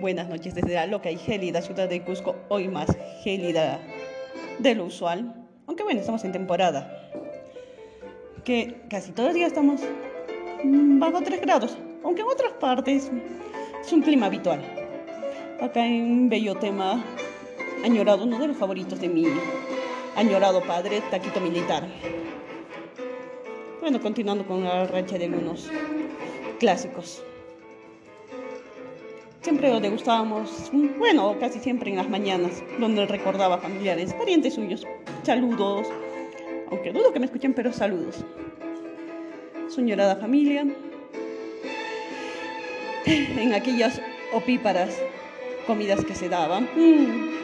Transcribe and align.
buenas 0.00 0.28
noches 0.28 0.54
desde 0.54 0.74
la 0.74 0.86
loca 0.86 1.10
y 1.10 1.18
gélida 1.18 1.60
ciudad 1.60 1.88
de 1.88 2.02
Cusco, 2.02 2.34
hoy 2.48 2.68
más 2.68 2.96
gélida 3.22 3.78
de 4.58 4.74
lo 4.74 4.86
usual. 4.86 5.46
Aunque 5.66 5.82
bueno, 5.82 6.00
estamos 6.00 6.24
en 6.24 6.32
temporada. 6.32 6.90
Que 8.44 8.80
casi 8.88 9.12
todo 9.12 9.28
el 9.28 9.34
día 9.34 9.46
estamos 9.46 9.82
bajo 10.64 11.20
3 11.20 11.42
grados, 11.42 11.76
aunque 12.02 12.22
en 12.22 12.28
otras 12.28 12.52
partes 12.54 13.10
es 13.82 13.92
un 13.92 14.00
clima 14.00 14.26
habitual. 14.26 14.62
Acá 15.60 15.86
en 15.86 16.30
Bello 16.30 16.54
Tema, 16.54 17.04
añorado, 17.84 18.24
uno 18.24 18.38
de 18.38 18.48
los 18.48 18.56
favoritos 18.56 18.98
de 19.00 19.08
mi 19.08 19.26
añorado 20.16 20.62
padre, 20.62 21.02
Taquito 21.10 21.40
Militar. 21.40 21.86
Bueno, 23.82 24.00
continuando 24.00 24.46
con 24.46 24.64
la 24.64 24.86
racha 24.86 25.18
de 25.18 25.26
algunos 25.26 25.70
clásicos. 26.58 27.22
Siempre 29.42 29.70
lo 29.70 29.80
degustábamos, 29.80 30.70
bueno, 30.98 31.36
casi 31.40 31.60
siempre 31.60 31.90
en 31.90 31.96
las 31.96 32.10
mañanas, 32.10 32.62
donde 32.78 33.06
recordaba 33.06 33.56
familiares, 33.56 34.12
parientes 34.12 34.54
suyos. 34.54 34.86
Saludos, 35.22 35.88
aunque 36.70 36.92
dudo 36.92 37.10
que 37.12 37.20
me 37.20 37.24
escuchen, 37.24 37.54
pero 37.54 37.72
saludos. 37.72 38.22
Su 39.68 39.80
llorada 39.80 40.16
familia, 40.16 40.66
en 43.06 43.54
aquellas 43.54 44.02
opíparas 44.34 45.00
comidas 45.66 46.04
que 46.04 46.14
se 46.14 46.28
daban. 46.28 46.68
Mm. 46.76 47.40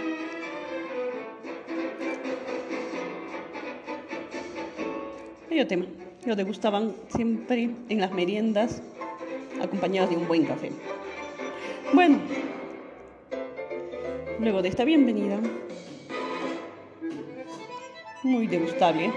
Tema. 5.66 5.87
Lo 6.26 6.37
degustaban 6.37 6.95
siempre 7.09 7.71
en 7.88 8.01
las 8.01 8.12
meriendas, 8.12 8.82
acompañadas 9.62 10.10
de 10.10 10.16
un 10.16 10.28
buen 10.28 10.45
café. 10.45 10.71
Bueno, 11.92 12.18
luego 14.40 14.60
de 14.60 14.68
esta 14.68 14.84
bienvenida, 14.84 15.40
muy 18.23 18.46
degustable. 18.46 19.12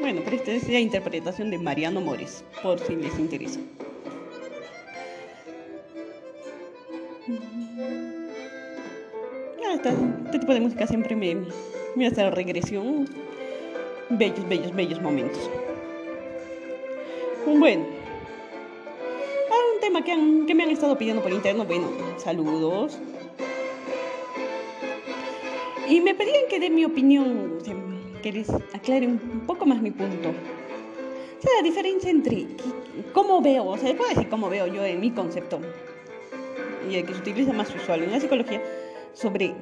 Bueno, 0.00 0.22
pero 0.24 0.36
esta 0.36 0.52
es 0.52 0.68
la 0.68 0.80
interpretación 0.80 1.50
de 1.50 1.58
Mariano 1.58 2.00
Mores, 2.00 2.44
por 2.62 2.78
si 2.80 2.96
les 2.96 3.18
interesa. 3.18 3.60
Este, 9.74 9.90
este, 9.90 10.38
tipo 10.38 10.54
de 10.54 10.60
música 10.60 10.86
siempre 10.86 11.14
me, 11.14 11.36
me 11.94 12.06
hace 12.06 12.28
regresión. 12.30 13.08
Bellos, 14.10 14.48
bellos, 14.48 14.74
bellos 14.74 15.02
momentos. 15.02 15.50
Bueno, 17.46 17.84
tema 20.02 20.46
que, 20.46 20.54
me 20.54 20.62
han 20.62 20.70
estado 20.70 20.96
pidiendo 20.96 21.22
por 21.22 21.32
interno. 21.32 21.64
Bueno, 21.64 21.88
saludos. 22.18 22.98
Y 25.88 26.00
me 26.00 26.14
pedían 26.14 26.44
que 26.48 26.60
dé 26.60 26.70
mi 26.70 26.84
opinión, 26.84 27.58
que 28.22 28.32
les 28.32 28.50
aclare 28.50 29.06
un 29.06 29.44
poco 29.46 29.64
más 29.64 29.80
mi 29.80 29.90
punto. 29.90 30.28
O 30.28 31.40
sea, 31.40 31.50
la 31.56 31.62
diferencia 31.62 32.10
entre 32.10 32.46
cómo 33.12 33.40
veo, 33.40 33.64
o 33.64 33.78
sea, 33.78 33.96
puedo 33.96 34.10
decir 34.10 34.28
cómo 34.28 34.50
veo 34.50 34.66
yo 34.66 34.84
en 34.84 35.00
mi 35.00 35.12
concepto, 35.12 35.60
y 36.90 36.96
el 36.96 37.06
que 37.06 37.14
se 37.14 37.20
utiliza 37.20 37.52
más 37.52 37.72
usual 37.74 38.02
en 38.02 38.10
la 38.10 38.20
psicología, 38.20 38.60
sobre 39.14 39.54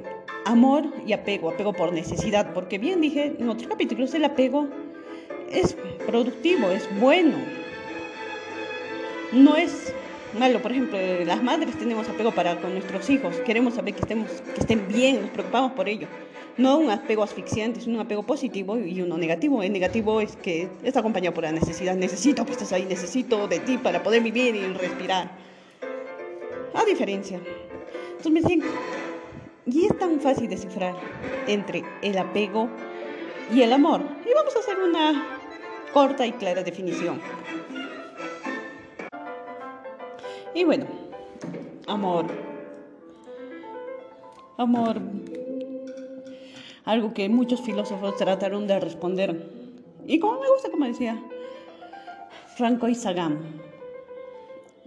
amor 0.46 0.86
y 1.06 1.12
apego, 1.12 1.50
apego 1.50 1.74
por 1.74 1.92
necesidad, 1.92 2.54
porque 2.54 2.78
bien 2.78 3.00
dije 3.02 3.36
en 3.38 3.48
otros 3.48 3.68
capítulos, 3.68 4.14
el 4.14 4.24
apego 4.24 4.68
es 5.52 5.76
productivo, 6.06 6.70
es 6.70 6.88
bueno, 6.98 7.36
no 9.32 9.54
es 9.54 9.92
malo. 10.38 10.60
Por 10.60 10.72
ejemplo, 10.72 10.98
las 11.24 11.42
madres 11.42 11.78
tenemos 11.78 12.08
apego 12.08 12.32
para 12.32 12.60
con 12.60 12.72
nuestros 12.72 13.08
hijos, 13.10 13.36
queremos 13.40 13.74
saber 13.74 13.94
que, 13.94 14.00
estemos, 14.00 14.30
que 14.54 14.60
estén 14.60 14.86
bien, 14.88 15.22
nos 15.22 15.30
preocupamos 15.30 15.72
por 15.72 15.88
ellos. 15.88 16.08
No 16.56 16.78
un 16.78 16.90
apego 16.90 17.22
asfixiante, 17.22 17.80
sino 17.80 17.96
un 17.96 18.00
apego 18.00 18.22
positivo 18.22 18.78
y 18.78 19.02
uno 19.02 19.18
negativo. 19.18 19.62
El 19.62 19.72
negativo 19.72 20.22
es 20.22 20.36
que 20.36 20.70
está 20.82 21.00
acompañado 21.00 21.34
por 21.34 21.44
la 21.44 21.52
necesidad. 21.52 21.94
Necesito 21.96 22.46
que 22.46 22.52
estés 22.52 22.72
ahí, 22.72 22.86
necesito 22.86 23.46
de 23.46 23.58
ti 23.58 23.76
para 23.76 24.02
poder 24.02 24.22
vivir 24.22 24.56
y 24.56 24.66
respirar. 24.72 25.32
A 26.72 26.84
diferencia. 26.84 27.40
Entonces 28.08 28.32
me 28.32 28.40
decían, 28.40 28.62
y 29.66 29.84
es 29.84 29.98
tan 29.98 30.20
fácil 30.20 30.48
descifrar 30.48 30.94
entre 31.46 31.84
el 32.00 32.16
apego 32.16 32.70
y 33.52 33.62
el 33.62 33.72
amor. 33.72 34.00
Y 34.24 34.32
vamos 34.34 34.56
a 34.56 34.60
hacer 34.60 34.78
una 34.78 35.26
corta 35.92 36.26
y 36.26 36.32
clara 36.32 36.62
definición. 36.62 37.20
Y 40.56 40.64
bueno, 40.64 40.86
amor. 41.86 42.24
Amor. 44.56 44.98
Algo 46.86 47.12
que 47.12 47.28
muchos 47.28 47.60
filósofos 47.60 48.16
trataron 48.16 48.66
de 48.66 48.80
responder. 48.80 49.50
Y 50.06 50.18
como 50.18 50.40
me 50.40 50.48
gusta, 50.48 50.70
como 50.70 50.86
decía, 50.86 51.22
Franco 52.56 52.88
y 52.88 52.94
Sagam. 52.94 53.38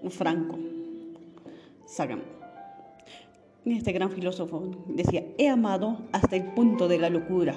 Franco. 0.09 0.57
Sagam 1.85 2.21
este 3.65 3.91
gran 3.91 4.09
filósofo 4.09 4.71
decía, 4.87 5.23
he 5.37 5.47
amado 5.47 5.99
hasta 6.11 6.35
el 6.35 6.45
punto 6.53 6.87
de 6.87 6.97
la 6.97 7.11
locura. 7.11 7.55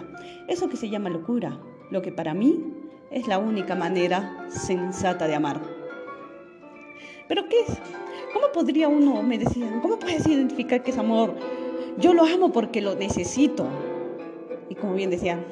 Eso 0.48 0.68
que 0.68 0.76
se 0.76 0.90
llama 0.90 1.08
locura, 1.08 1.58
lo 1.90 2.02
que 2.02 2.12
para 2.12 2.34
mí 2.34 2.62
es 3.10 3.26
la 3.26 3.38
única 3.38 3.74
manera 3.74 4.46
sensata 4.50 5.26
de 5.26 5.34
amar. 5.34 5.62
¿Pero 7.28 7.48
qué 7.48 7.60
es? 7.60 8.01
¿Cómo 8.32 8.46
podría 8.52 8.88
uno, 8.88 9.22
me 9.22 9.38
decían, 9.38 9.80
cómo 9.80 9.98
puedes 9.98 10.26
identificar 10.26 10.82
que 10.82 10.90
es 10.90 10.98
amor? 10.98 11.34
Yo 11.98 12.14
lo 12.14 12.24
amo 12.24 12.52
porque 12.52 12.80
lo 12.80 12.94
necesito. 12.94 13.66
Y 14.68 14.74
como 14.74 14.94
bien 14.94 15.10
decían, 15.10 15.44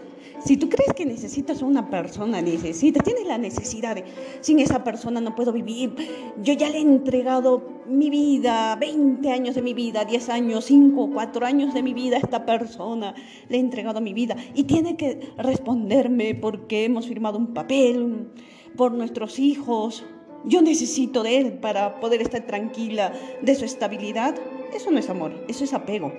si 0.45 0.57
tú 0.57 0.69
crees 0.69 0.95
que 0.95 1.05
necesitas 1.05 1.63
a 1.63 1.67
una 1.67 1.91
persona, 1.91 2.41
necesitas, 2.41 3.05
tienes 3.05 3.27
la 3.27 3.37
necesidad 3.37 3.95
de, 3.95 4.05
sin 4.41 4.59
esa 4.59 4.83
persona 4.83 5.21
no 5.21 5.35
puedo 5.35 5.53
vivir, 5.53 5.95
yo 6.43 6.55
ya 6.55 6.71
le 6.71 6.79
he 6.79 6.81
entregado 6.81 7.83
mi 7.87 8.09
vida, 8.09 8.77
20 8.77 9.31
años 9.31 9.55
de 9.55 9.63
mi 9.63 9.75
vida, 9.75 10.05
10 10.05 10.29
años, 10.31 10.65
5, 10.65 11.11
4 11.13 11.47
años 11.47 11.75
de 11.75 11.83
mi 11.83 11.93
vida 11.93 12.17
a 12.17 12.21
esta 12.21 12.47
persona, 12.47 13.15
le 13.49 13.59
he 13.59 13.61
entregado 13.61 14.01
mi 14.01 14.15
vida 14.15 14.37
y 14.55 14.65
tiene 14.65 14.97
que 14.97 15.21
responderme 15.37 16.35
porque 16.35 16.85
hemos 16.85 17.07
firmado 17.07 17.37
un 17.37 17.53
papel 17.53 18.29
por 18.77 18.93
nuestros 18.93 19.39
hijos, 19.39 20.05
yo 20.45 20.63
necesito 20.63 21.23
de 21.23 21.39
él 21.39 21.53
para 21.55 22.01
poder 22.01 22.23
estar 22.23 22.47
tranquila 22.47 23.13
de 23.43 23.55
su 23.55 23.65
estabilidad. 23.65 24.35
Eso 24.75 24.91
no 24.91 24.99
es 24.99 25.11
amor, 25.11 25.33
eso 25.49 25.65
es 25.65 25.73
apego. 25.73 26.13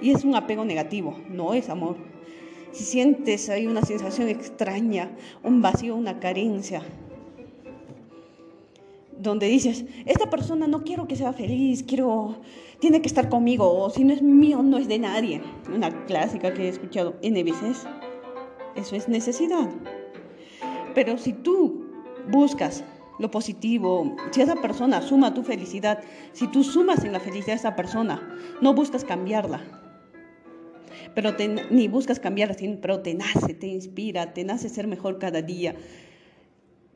Y 0.00 0.10
es 0.10 0.24
un 0.24 0.34
apego 0.34 0.64
negativo, 0.64 1.16
no 1.28 1.54
es 1.54 1.68
amor 1.68 1.96
si 2.76 2.84
sientes 2.84 3.48
ahí 3.48 3.66
una 3.66 3.82
sensación 3.82 4.28
extraña, 4.28 5.10
un 5.42 5.62
vacío, 5.62 5.96
una 5.96 6.20
carencia, 6.20 6.82
donde 9.18 9.46
dices, 9.46 9.86
esta 10.04 10.28
persona 10.28 10.66
no 10.66 10.84
quiero 10.84 11.08
que 11.08 11.16
sea 11.16 11.32
feliz, 11.32 11.82
quiero, 11.82 12.36
tiene 12.78 13.00
que 13.00 13.08
estar 13.08 13.30
conmigo, 13.30 13.66
o 13.66 13.88
si 13.88 14.04
no 14.04 14.12
es 14.12 14.20
mío, 14.20 14.62
no 14.62 14.76
es 14.76 14.88
de 14.88 14.98
nadie. 14.98 15.40
Una 15.74 16.04
clásica 16.04 16.52
que 16.52 16.64
he 16.64 16.68
escuchado 16.68 17.16
N 17.22 17.42
veces. 17.42 17.86
Eso 18.74 18.94
es 18.94 19.08
necesidad. 19.08 19.70
Pero 20.94 21.16
si 21.16 21.32
tú 21.32 21.86
buscas 22.30 22.84
lo 23.18 23.30
positivo, 23.30 24.16
si 24.30 24.42
esa 24.42 24.56
persona 24.56 25.02
suma 25.02 25.34
tu 25.34 25.42
felicidad, 25.42 26.00
si 26.32 26.48
tú 26.48 26.62
sumas 26.62 27.04
en 27.04 27.12
la 27.12 27.20
felicidad 27.20 27.54
de 27.54 27.60
esa 27.60 27.76
persona, 27.76 28.20
no 28.60 28.74
buscas 28.74 29.04
cambiarla, 29.04 29.60
pero 31.14 31.34
ni 31.70 31.88
buscas 31.88 32.20
cambiar, 32.20 32.56
pero 32.80 33.00
te 33.00 33.14
nace, 33.14 33.54
te 33.54 33.66
inspira, 33.66 34.34
te 34.34 34.44
nace 34.44 34.68
ser 34.68 34.86
mejor 34.86 35.18
cada 35.18 35.42
día, 35.42 35.74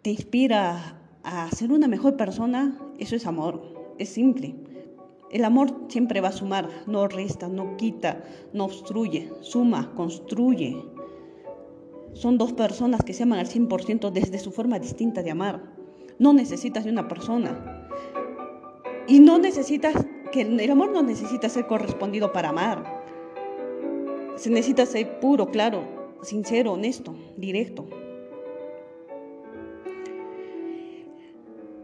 te 0.03 0.11
inspira 0.11 1.01
a 1.23 1.51
ser 1.51 1.73
una 1.73 1.89
mejor 1.89 2.17
persona, 2.17 2.79
eso 2.99 3.17
es 3.17 3.27
amor, 3.27 3.95
es 3.99 4.09
simple. 4.09 4.55
El 5.31 5.45
amor 5.45 5.87
siempre 5.89 6.21
va 6.21 6.29
a 6.29 6.33
sumar, 6.33 6.69
no 6.87 7.07
resta, 7.07 7.49
no 7.49 7.77
quita, 7.77 8.25
no 8.53 8.65
obstruye, 8.65 9.31
suma, 9.43 9.95
construye. 9.95 10.83
Son 12.15 12.37
dos 12.37 12.53
personas 12.53 13.03
que 13.05 13.15
se 13.15 13.23
aman 13.23 13.39
al 13.39 13.47
100% 13.47 14.11
desde 14.11 14.41
su 14.41 14.51
forma 14.51 14.81
distinta 14.81 15.23
de 15.23 15.31
amar. 15.31 15.80
No 16.21 16.35
necesitas 16.35 16.85
de 16.85 16.91
una 16.91 17.09
persona. 17.09 17.89
Y 19.09 19.21
no 19.21 19.39
necesitas, 19.39 19.95
que 20.31 20.43
el 20.43 20.71
amor 20.71 20.93
no 20.93 21.03
necesita 21.03 21.49
ser 21.49 21.67
correspondido 21.67 22.31
para 22.31 22.51
amar. 22.51 23.03
Se 24.37 24.51
necesita 24.51 24.85
ser 24.85 25.19
puro, 25.19 25.51
claro, 25.51 25.83
sincero, 26.23 26.73
honesto, 26.73 27.15
directo. 27.39 27.89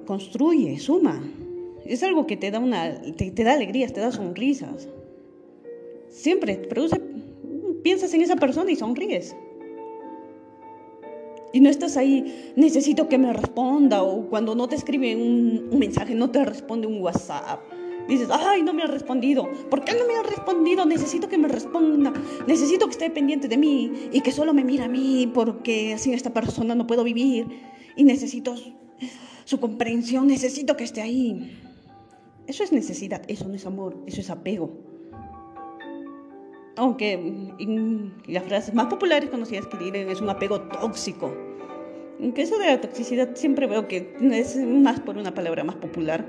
Construye, 0.06 0.78
suma. 0.78 1.22
Es 1.86 2.02
algo 2.02 2.26
que 2.26 2.36
te 2.36 2.50
da, 2.50 2.58
una, 2.58 3.00
te, 3.16 3.30
da 3.30 3.54
alegrías, 3.54 3.94
te 3.94 4.00
da 4.00 4.12
sonrisas. 4.12 4.86
Siempre 6.10 6.56
produce, 6.56 7.00
piensas 7.82 8.12
en 8.12 8.20
esa 8.20 8.36
persona 8.36 8.70
y 8.70 8.76
sonríes. 8.76 9.34
Y 11.56 11.60
no 11.60 11.70
estás 11.70 11.96
ahí, 11.96 12.52
necesito 12.54 13.08
que 13.08 13.16
me 13.16 13.32
responda, 13.32 14.02
o 14.02 14.28
cuando 14.28 14.54
no 14.54 14.68
te 14.68 14.76
escribe 14.76 15.16
un, 15.16 15.70
un 15.72 15.78
mensaje, 15.78 16.14
no 16.14 16.30
te 16.30 16.44
responde 16.44 16.86
un 16.86 17.00
WhatsApp 17.00 17.60
Dices, 18.08 18.28
ay, 18.30 18.62
no 18.62 18.74
me 18.74 18.82
ha 18.82 18.86
respondido. 18.86 19.48
¿Por 19.70 19.82
qué 19.82 19.92
no 19.94 20.06
me 20.06 20.16
ha 20.16 20.22
respondido? 20.22 20.84
Necesito 20.84 21.28
que 21.28 21.38
me 21.38 21.48
responda. 21.48 22.12
Necesito 22.46 22.86
que 22.86 22.92
esté 22.92 23.08
pendiente 23.08 23.48
de 23.48 23.56
mí 23.56 23.90
y 24.12 24.20
que 24.20 24.32
solo 24.32 24.52
me 24.52 24.64
mire 24.64 24.84
a 24.84 24.88
mí 24.88 25.30
porque 25.32 25.96
sin 25.98 26.12
esta 26.12 26.34
persona 26.34 26.74
no 26.74 26.86
puedo 26.86 27.02
vivir. 27.02 27.46
Y 27.96 28.04
necesito 28.04 28.54
su 29.44 29.58
comprensión, 29.58 30.26
necesito 30.26 30.76
que 30.76 30.84
esté 30.84 31.00
ahí. 31.00 31.58
Eso 32.46 32.64
es 32.64 32.70
necesidad, 32.70 33.22
eso 33.28 33.48
no 33.48 33.54
es 33.54 33.64
amor, 33.64 33.96
eso 34.06 34.20
es 34.20 34.28
apego. 34.28 34.70
Aunque 36.76 37.18
las 38.28 38.44
frases 38.44 38.74
más 38.74 38.86
populares 38.86 39.30
conocidas 39.30 39.66
que 39.66 39.78
dirán 39.78 40.10
es 40.10 40.20
un 40.20 40.28
apego 40.28 40.60
tóxico. 40.60 41.45
Aunque 42.20 42.42
eso 42.42 42.58
de 42.58 42.66
la 42.66 42.80
toxicidad 42.80 43.34
siempre 43.34 43.66
veo 43.66 43.88
que 43.88 44.16
es 44.20 44.56
más 44.56 45.00
por 45.00 45.18
una 45.18 45.34
palabra 45.34 45.64
más 45.64 45.76
popular 45.76 46.24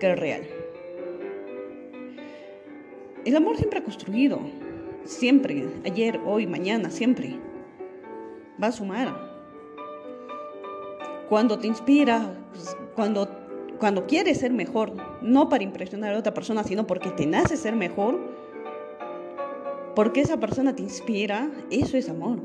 que 0.00 0.14
real. 0.14 0.42
El 3.24 3.36
amor 3.36 3.56
siempre 3.56 3.78
ha 3.78 3.84
construido, 3.84 4.40
siempre, 5.04 5.68
ayer, 5.84 6.20
hoy, 6.24 6.46
mañana, 6.46 6.90
siempre. 6.90 7.38
Va 8.62 8.68
a 8.68 8.72
sumar. 8.72 9.30
Cuando 11.28 11.58
te 11.58 11.66
inspira, 11.66 12.34
cuando, 12.96 13.28
cuando 13.78 14.06
quieres 14.06 14.38
ser 14.38 14.52
mejor, 14.52 14.94
no 15.22 15.48
para 15.48 15.62
impresionar 15.62 16.14
a 16.14 16.18
otra 16.18 16.34
persona, 16.34 16.64
sino 16.64 16.86
porque 16.86 17.10
te 17.10 17.26
nace 17.26 17.56
ser 17.56 17.76
mejor, 17.76 18.18
porque 19.94 20.22
esa 20.22 20.38
persona 20.38 20.74
te 20.74 20.82
inspira, 20.82 21.50
eso 21.70 21.96
es 21.96 22.08
amor. 22.08 22.40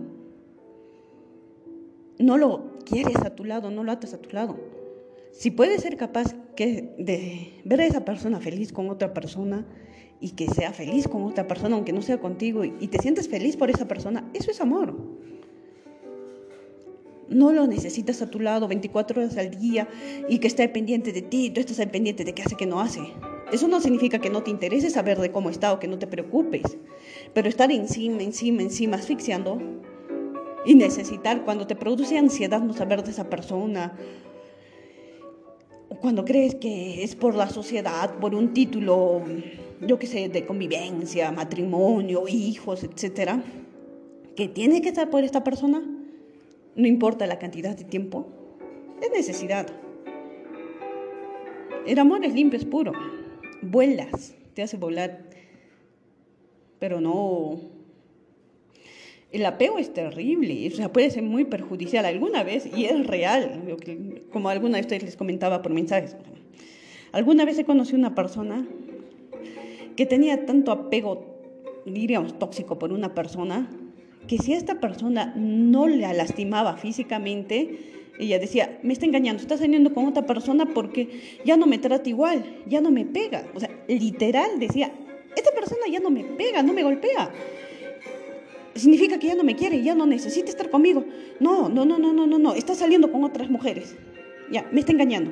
No 2.20 2.38
lo 2.38 2.80
quieres 2.86 3.18
a 3.18 3.36
tu 3.36 3.44
lado, 3.46 3.72
no 3.72 3.84
lo 3.84 3.92
atas 3.92 4.14
a 4.14 4.18
tu 4.18 4.30
lado. 4.32 4.58
Si 5.32 5.52
puedes 5.52 5.82
ser 5.82 5.98
capaz 5.98 6.34
de 6.58 7.62
ver 7.66 7.82
a 7.82 7.86
esa 7.86 8.06
persona 8.06 8.40
feliz 8.40 8.72
con 8.72 8.90
otra 8.90 9.14
persona, 9.14 9.66
y 10.20 10.32
que 10.32 10.48
sea 10.48 10.74
feliz 10.74 11.08
con 11.08 11.24
otra 11.24 11.48
persona, 11.48 11.76
aunque 11.76 11.94
no 11.94 12.02
sea 12.02 12.20
contigo, 12.20 12.64
y, 12.64 12.88
te 12.88 13.00
sientes 13.00 13.28
feliz 13.28 13.58
por 13.58 13.70
esa 13.70 13.88
persona, 13.88 14.30
eso 14.34 14.52
es 14.52 14.62
amor. 14.62 14.96
No 17.28 17.52
lo 17.52 17.68
necesitas 17.68 18.22
a 18.22 18.30
tu 18.30 18.40
lado 18.40 18.68
24 18.68 19.22
horas 19.22 19.38
al 19.38 19.52
día 19.52 19.88
y 20.30 20.38
que 20.40 20.48
esté 20.48 20.70
pendiente 20.70 21.12
de 21.12 21.22
ti, 21.22 21.46
y 21.46 21.50
tú 21.50 21.60
estás 21.60 21.86
pendiente 21.88 22.24
de 22.24 22.34
qué 22.34 22.44
hace, 22.44 22.56
qué 22.56 22.66
no 22.66 22.80
hace. 22.80 23.02
Eso 23.52 23.68
no 23.68 23.80
significa 23.80 24.20
que 24.20 24.30
no 24.30 24.44
te 24.44 24.52
interese 24.52 24.90
saber 24.90 25.20
de 25.20 25.32
cómo 25.32 25.50
está 25.50 25.74
o 25.74 25.80
que 25.80 25.88
no 25.88 26.00
te 26.00 26.08
preocupes, 26.08 26.78
pero 27.34 27.50
estar 27.50 27.72
encima, 27.72 28.24
encima, 28.24 28.62
encima, 28.62 28.98
asfixiando 28.98 29.60
y 30.66 30.76
necesitar, 30.76 31.44
cuando 31.44 31.68
te 31.68 31.76
produce 31.76 32.18
ansiedad 32.18 32.62
no 32.62 32.74
saber 32.74 33.04
de 33.04 33.12
esa 33.12 33.30
persona, 33.30 33.98
cuando 36.02 36.26
crees 36.26 36.56
que 36.56 37.04
es 37.04 37.16
por 37.16 37.36
la 37.36 37.50
sociedad, 37.50 38.16
por 38.20 38.36
un 38.36 38.54
título 38.54 39.22
yo 39.82 40.00
qué 40.00 40.08
sé, 40.08 40.30
de 40.30 40.46
convivencia, 40.46 41.32
matrimonio, 41.32 42.26
hijos, 42.28 42.84
etcétera, 42.84 43.44
que 44.36 44.48
tiene 44.48 44.82
que 44.82 44.90
estar 44.90 45.10
por 45.10 45.24
esta 45.24 45.44
persona, 45.44 45.84
no 46.76 46.88
importa 46.88 47.26
la 47.28 47.40
cantidad 47.40 47.76
de 47.76 47.84
tiempo, 47.84 48.28
es 49.02 49.12
necesidad. 49.12 49.68
El 51.86 52.00
amor 52.00 52.26
es 52.26 52.34
limpio, 52.34 52.58
es 52.58 52.66
puro. 52.66 52.94
Vuelas, 53.62 54.34
te 54.54 54.64
hace 54.64 54.78
volar, 54.78 55.30
pero 56.80 57.00
no. 57.00 57.75
El 59.36 59.46
apego 59.46 59.80
es 59.80 59.94
terrible, 59.94 60.66
o 60.72 60.72
sea, 60.78 60.94
puede 60.94 61.12
ser 61.12 61.22
muy 61.22 61.44
perjudicial 61.44 62.06
alguna 62.06 62.44
vez 62.44 62.70
y 62.74 62.86
es 62.86 63.06
real, 63.06 63.76
como 64.32 64.48
alguna 64.48 64.78
de 64.78 64.82
ustedes 64.84 65.04
les 65.04 65.18
comentaba 65.18 65.62
por 65.62 65.74
mensajes. 65.74 66.16
Alguna 67.12 67.44
vez 67.44 67.60
he 67.60 67.66
conocido 67.66 67.98
una 67.98 68.16
persona 68.16 68.66
que 69.98 70.06
tenía 70.06 70.46
tanto 70.46 70.72
apego, 70.72 71.84
diríamos, 71.86 72.40
tóxico 72.40 72.80
por 72.80 72.94
una 72.94 73.14
persona, 73.14 73.70
que 74.26 74.38
si 74.38 74.54
esta 74.54 74.80
persona 74.80 75.34
no 75.36 75.90
la 75.90 76.14
lastimaba 76.14 76.78
físicamente, 76.78 78.14
ella 78.18 78.40
decía, 78.40 78.80
me 78.84 78.94
está 78.94 79.06
engañando, 79.06 79.42
está 79.42 79.58
saliendo 79.58 79.94
con 79.94 80.06
otra 80.06 80.26
persona 80.26 80.66
porque 80.74 81.10
ya 81.44 81.58
no 81.58 81.68
me 81.68 81.78
trata 81.78 82.08
igual, 82.08 82.46
ya 82.68 82.80
no 82.80 82.90
me 82.90 83.04
pega. 83.04 83.46
O 83.54 83.60
sea, 83.60 83.70
literal 83.90 84.60
decía, 84.60 84.94
esta 85.36 85.52
persona 85.52 85.82
ya 85.92 86.00
no 86.00 86.10
me 86.10 86.24
pega, 86.24 86.64
no 86.64 86.72
me 86.72 86.84
golpea. 86.84 87.34
Significa 88.76 89.18
que 89.18 89.28
ya 89.28 89.36
no 89.36 89.44
me 89.44 89.56
quiere, 89.56 89.82
ya 89.82 89.96
no 89.96 90.06
necesita 90.06 90.50
estar 90.50 90.70
conmigo. 90.70 91.06
No, 91.40 91.70
no, 91.70 91.86
no, 91.86 91.98
no, 91.98 92.14
no, 92.14 92.28
no, 92.28 92.38
no, 92.38 92.54
está 92.54 92.76
saliendo 92.76 93.12
con 93.12 93.24
otras 93.24 93.50
mujeres. 93.50 93.96
Ya, 94.52 94.68
me 94.72 94.82
está 94.82 94.92
engañando 94.92 95.32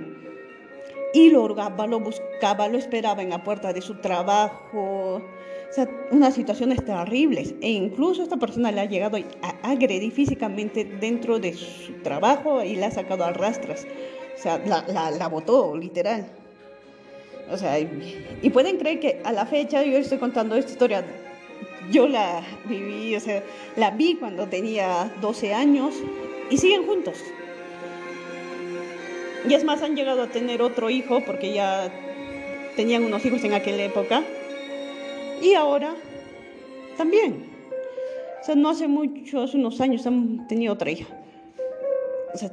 y 1.14 1.30
lo 1.30 1.48
lo 1.48 2.00
buscaba, 2.00 2.68
lo 2.68 2.78
esperaba 2.78 3.22
en 3.22 3.30
la 3.30 3.44
puerta 3.44 3.72
de 3.72 3.82
su 3.82 3.96
trabajo. 3.96 5.22
O 5.70 5.74
sea, 5.74 5.88
unas 6.12 6.34
situaciones 6.34 6.84
terribles. 6.84 7.54
E 7.62 7.70
incluso 7.70 8.24
esta 8.24 8.38
persona 8.38 8.72
le 8.72 8.82
ha 8.82 8.86
llegado 8.86 9.18
a 9.42 9.72
agredir 9.72 10.12
físicamente 10.12 10.86
dentro 10.86 11.40
de 11.40 11.54
su 11.54 11.94
trabajo 12.04 12.64
y 12.64 12.76
la 12.76 12.88
ha 12.88 12.92
sacado 12.92 13.24
a 13.24 13.32
rastras. 13.32 13.86
O 14.36 14.42
sea, 14.42 14.58
la 14.58 15.28
botó, 15.28 15.78
literal. 15.78 16.26
O 17.52 17.58
sea, 17.58 17.80
y, 17.80 18.50
pueden 18.50 18.78
creer 18.78 19.00
que 19.00 19.22
a 19.24 19.32
la 19.32 19.46
fecha 19.46 19.84
yo 19.84 19.98
estoy 19.98 20.18
contando 20.18 20.56
esta 20.56 20.72
historia. 20.72 21.06
Yo 21.92 22.08
la 22.08 22.42
viví, 22.66 23.16
o 23.16 23.20
sea, 23.20 23.44
la 23.76 23.92
vi 23.92 24.16
cuando 24.16 24.48
tenía 24.48 25.12
12 25.22 25.54
años 25.54 25.96
y 26.50 26.58
siguen 26.58 26.86
juntos. 26.86 27.18
Y 29.48 29.54
es 29.54 29.64
más, 29.64 29.82
han 29.82 29.96
llegado 29.96 30.24
a 30.24 30.28
tener 30.28 30.62
otro 30.62 30.90
hijo 30.90 31.22
porque 31.26 31.54
ya 31.54 31.92
tenían 32.76 33.04
unos 33.04 33.26
hijos 33.26 33.44
en 33.44 33.54
aquella 33.54 33.84
época. 33.84 34.24
Y 35.42 35.54
ahora 35.54 35.96
también. 36.98 37.52
O 38.42 38.46
sea, 38.46 38.56
no 38.56 38.70
hace 38.70 38.88
muchos, 38.88 39.54
unos 39.54 39.82
años 39.82 40.06
han 40.08 40.48
tenido 40.48 40.74
otra 40.74 40.92
hija. 40.92 41.08
O 42.34 42.38
sea, 42.38 42.52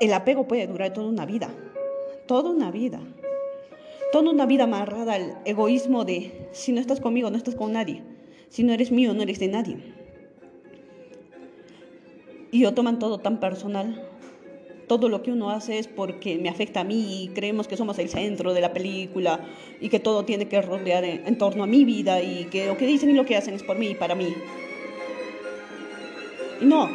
el 0.00 0.12
apego 0.12 0.46
puede 0.46 0.66
durar 0.66 0.92
toda 0.92 1.08
una 1.08 1.26
vida. 1.26 1.48
Toda 2.26 2.50
una 2.50 2.70
vida. 2.70 3.00
Toda 4.14 4.30
una 4.30 4.46
vida 4.46 4.62
amarrada 4.62 5.14
al 5.14 5.38
egoísmo 5.44 6.04
de 6.04 6.46
si 6.52 6.70
no 6.70 6.80
estás 6.80 7.00
conmigo, 7.00 7.30
no 7.30 7.36
estás 7.36 7.56
con 7.56 7.72
nadie. 7.72 8.04
Si 8.48 8.62
no 8.62 8.72
eres 8.72 8.92
mío, 8.92 9.12
no 9.12 9.24
eres 9.24 9.40
de 9.40 9.48
nadie. 9.48 9.78
Y 12.52 12.62
lo 12.62 12.74
toman 12.74 13.00
todo 13.00 13.18
tan 13.18 13.40
personal 13.40 14.08
todo 14.86 15.08
lo 15.08 15.24
que 15.24 15.32
uno 15.32 15.50
hace 15.50 15.80
es 15.80 15.88
porque 15.88 16.38
me 16.38 16.48
afecta 16.48 16.82
a 16.82 16.84
mí 16.84 17.24
y 17.24 17.28
creemos 17.30 17.66
que 17.66 17.76
somos 17.76 17.98
el 17.98 18.08
centro 18.08 18.54
de 18.54 18.60
la 18.60 18.72
película 18.72 19.40
y 19.80 19.88
que 19.88 19.98
todo 19.98 20.24
tiene 20.24 20.46
que 20.46 20.62
rodear 20.62 21.04
en, 21.04 21.36
torno 21.36 21.64
a 21.64 21.66
mi 21.66 21.84
vida 21.84 22.22
y 22.22 22.44
que 22.44 22.68
lo 22.68 22.76
que 22.76 22.86
dicen 22.86 23.10
y 23.10 23.14
lo 23.14 23.26
que 23.26 23.36
hacen 23.36 23.54
es 23.54 23.64
por 23.64 23.76
mí 23.78 23.88
y 23.88 23.94
para 23.96 24.14
mí. 24.14 24.32
no, 26.60 26.88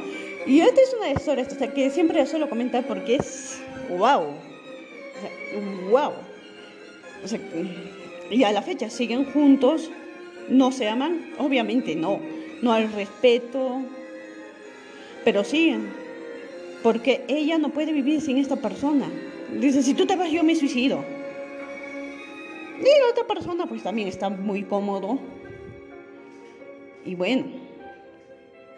y 0.48 0.62
esta 0.62 0.80
es 0.80 0.96
una 0.98 1.10
historia 1.10 1.46
que 1.74 1.90
siempre 1.90 2.26
suelo 2.26 2.48
comentar 2.48 2.88
porque 2.88 3.16
es 3.16 3.60
wow. 3.90 4.28
wow. 5.92 6.29
Y 8.32 8.44
a 8.44 8.52
la 8.52 8.62
fecha 8.62 8.90
siguen 8.90 9.26
juntos, 9.26 9.92
no 10.50 10.72
se 10.72 10.88
aman, 10.88 11.34
obviamente 11.38 11.96
no, 11.96 12.20
no 12.62 12.72
hay 12.74 12.86
respeto, 12.88 13.82
pero 15.24 15.44
siguen 15.44 16.00
porque 16.84 17.26
ella 17.28 17.58
no 17.58 17.70
puede 17.70 17.94
vivir 17.94 18.22
sin 18.22 18.38
esta 18.38 18.56
persona. 18.56 19.10
Dice, 19.60 19.84
si 19.84 19.94
tú 19.94 20.06
te 20.06 20.16
vas, 20.16 20.32
yo 20.32 20.44
me 20.44 20.56
suicido. 20.56 21.04
Y 22.80 22.84
la 22.84 23.12
otra 23.12 23.28
persona 23.28 23.66
pues 23.66 23.84
también 23.84 24.08
está 24.08 24.30
muy 24.30 24.64
cómodo. 24.64 25.20
Y 27.06 27.16
bueno, 27.16 27.46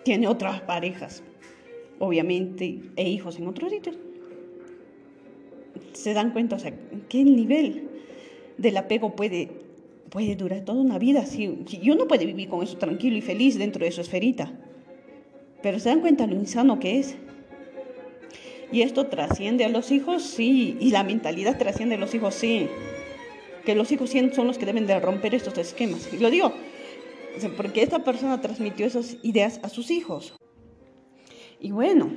tiene 0.03 0.27
otras 0.27 0.61
parejas, 0.61 1.21
obviamente, 1.99 2.79
e 2.95 3.09
hijos 3.09 3.37
en 3.37 3.47
otros 3.47 3.71
sitios. 3.71 3.97
Se 5.93 6.13
dan 6.13 6.31
cuenta, 6.31 6.55
o 6.55 6.59
sea, 6.59 6.73
qué 7.09 7.23
nivel 7.23 7.89
del 8.57 8.77
apego 8.77 9.15
puede, 9.15 9.49
puede 10.09 10.35
durar 10.35 10.61
toda 10.61 10.81
una 10.81 10.97
vida. 10.99 11.25
Si, 11.25 11.63
si 11.67 11.79
yo 11.79 11.95
no 11.95 12.07
puedo 12.07 12.25
vivir 12.25 12.49
con 12.49 12.63
eso 12.63 12.77
tranquilo 12.77 13.17
y 13.17 13.21
feliz 13.21 13.57
dentro 13.57 13.85
de 13.85 13.91
su 13.91 14.01
esferita. 14.01 14.51
Pero 15.61 15.79
se 15.79 15.89
dan 15.89 16.01
cuenta 16.01 16.27
lo 16.27 16.35
insano 16.35 16.79
que 16.79 16.99
es. 16.99 17.15
Y 18.71 18.83
esto 18.83 19.07
trasciende 19.07 19.65
a 19.65 19.69
los 19.69 19.91
hijos, 19.91 20.23
sí, 20.23 20.77
y 20.79 20.91
la 20.91 21.03
mentalidad 21.03 21.57
trasciende 21.57 21.95
a 21.95 21.97
los 21.97 22.13
hijos, 22.15 22.35
sí. 22.35 22.67
Que 23.65 23.75
los 23.75 23.91
hijos 23.91 24.11
son 24.33 24.47
los 24.47 24.57
que 24.57 24.65
deben 24.65 24.87
de 24.87 24.99
romper 24.99 25.35
estos 25.35 25.57
esquemas. 25.57 26.09
Y 26.13 26.17
lo 26.17 26.29
digo, 26.29 26.53
porque 27.57 27.83
esta 27.83 28.03
persona 28.03 28.39
transmitió 28.41 28.85
esas 28.85 29.17
ideas 29.23 29.59
a 29.63 29.69
sus 29.69 29.91
hijos. 29.91 30.33
Y 31.59 31.71
bueno, 31.71 32.11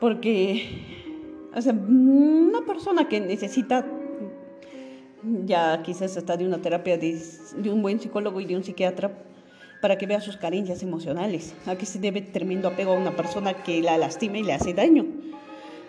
porque 0.00 0.97
una 1.66 2.64
persona 2.64 3.08
que 3.08 3.20
necesita 3.20 3.84
ya 5.44 5.82
quizás 5.82 6.16
está 6.16 6.36
de 6.36 6.46
una 6.46 6.60
terapia 6.62 6.96
de, 6.96 7.20
de 7.56 7.70
un 7.70 7.82
buen 7.82 8.00
psicólogo 8.00 8.40
y 8.40 8.46
de 8.46 8.56
un 8.56 8.64
psiquiatra, 8.64 9.10
para 9.80 9.96
que 9.96 10.06
vea 10.06 10.20
sus 10.20 10.36
carencias 10.36 10.82
emocionales, 10.82 11.54
a 11.66 11.76
qué 11.76 11.86
se 11.86 11.98
debe 11.98 12.20
tremendo 12.20 12.68
apego 12.68 12.92
a 12.92 12.96
una 12.96 13.14
persona 13.14 13.62
que 13.62 13.80
la 13.80 13.96
lastima 13.96 14.38
y 14.38 14.42
le 14.42 14.52
hace 14.52 14.74
daño 14.74 15.06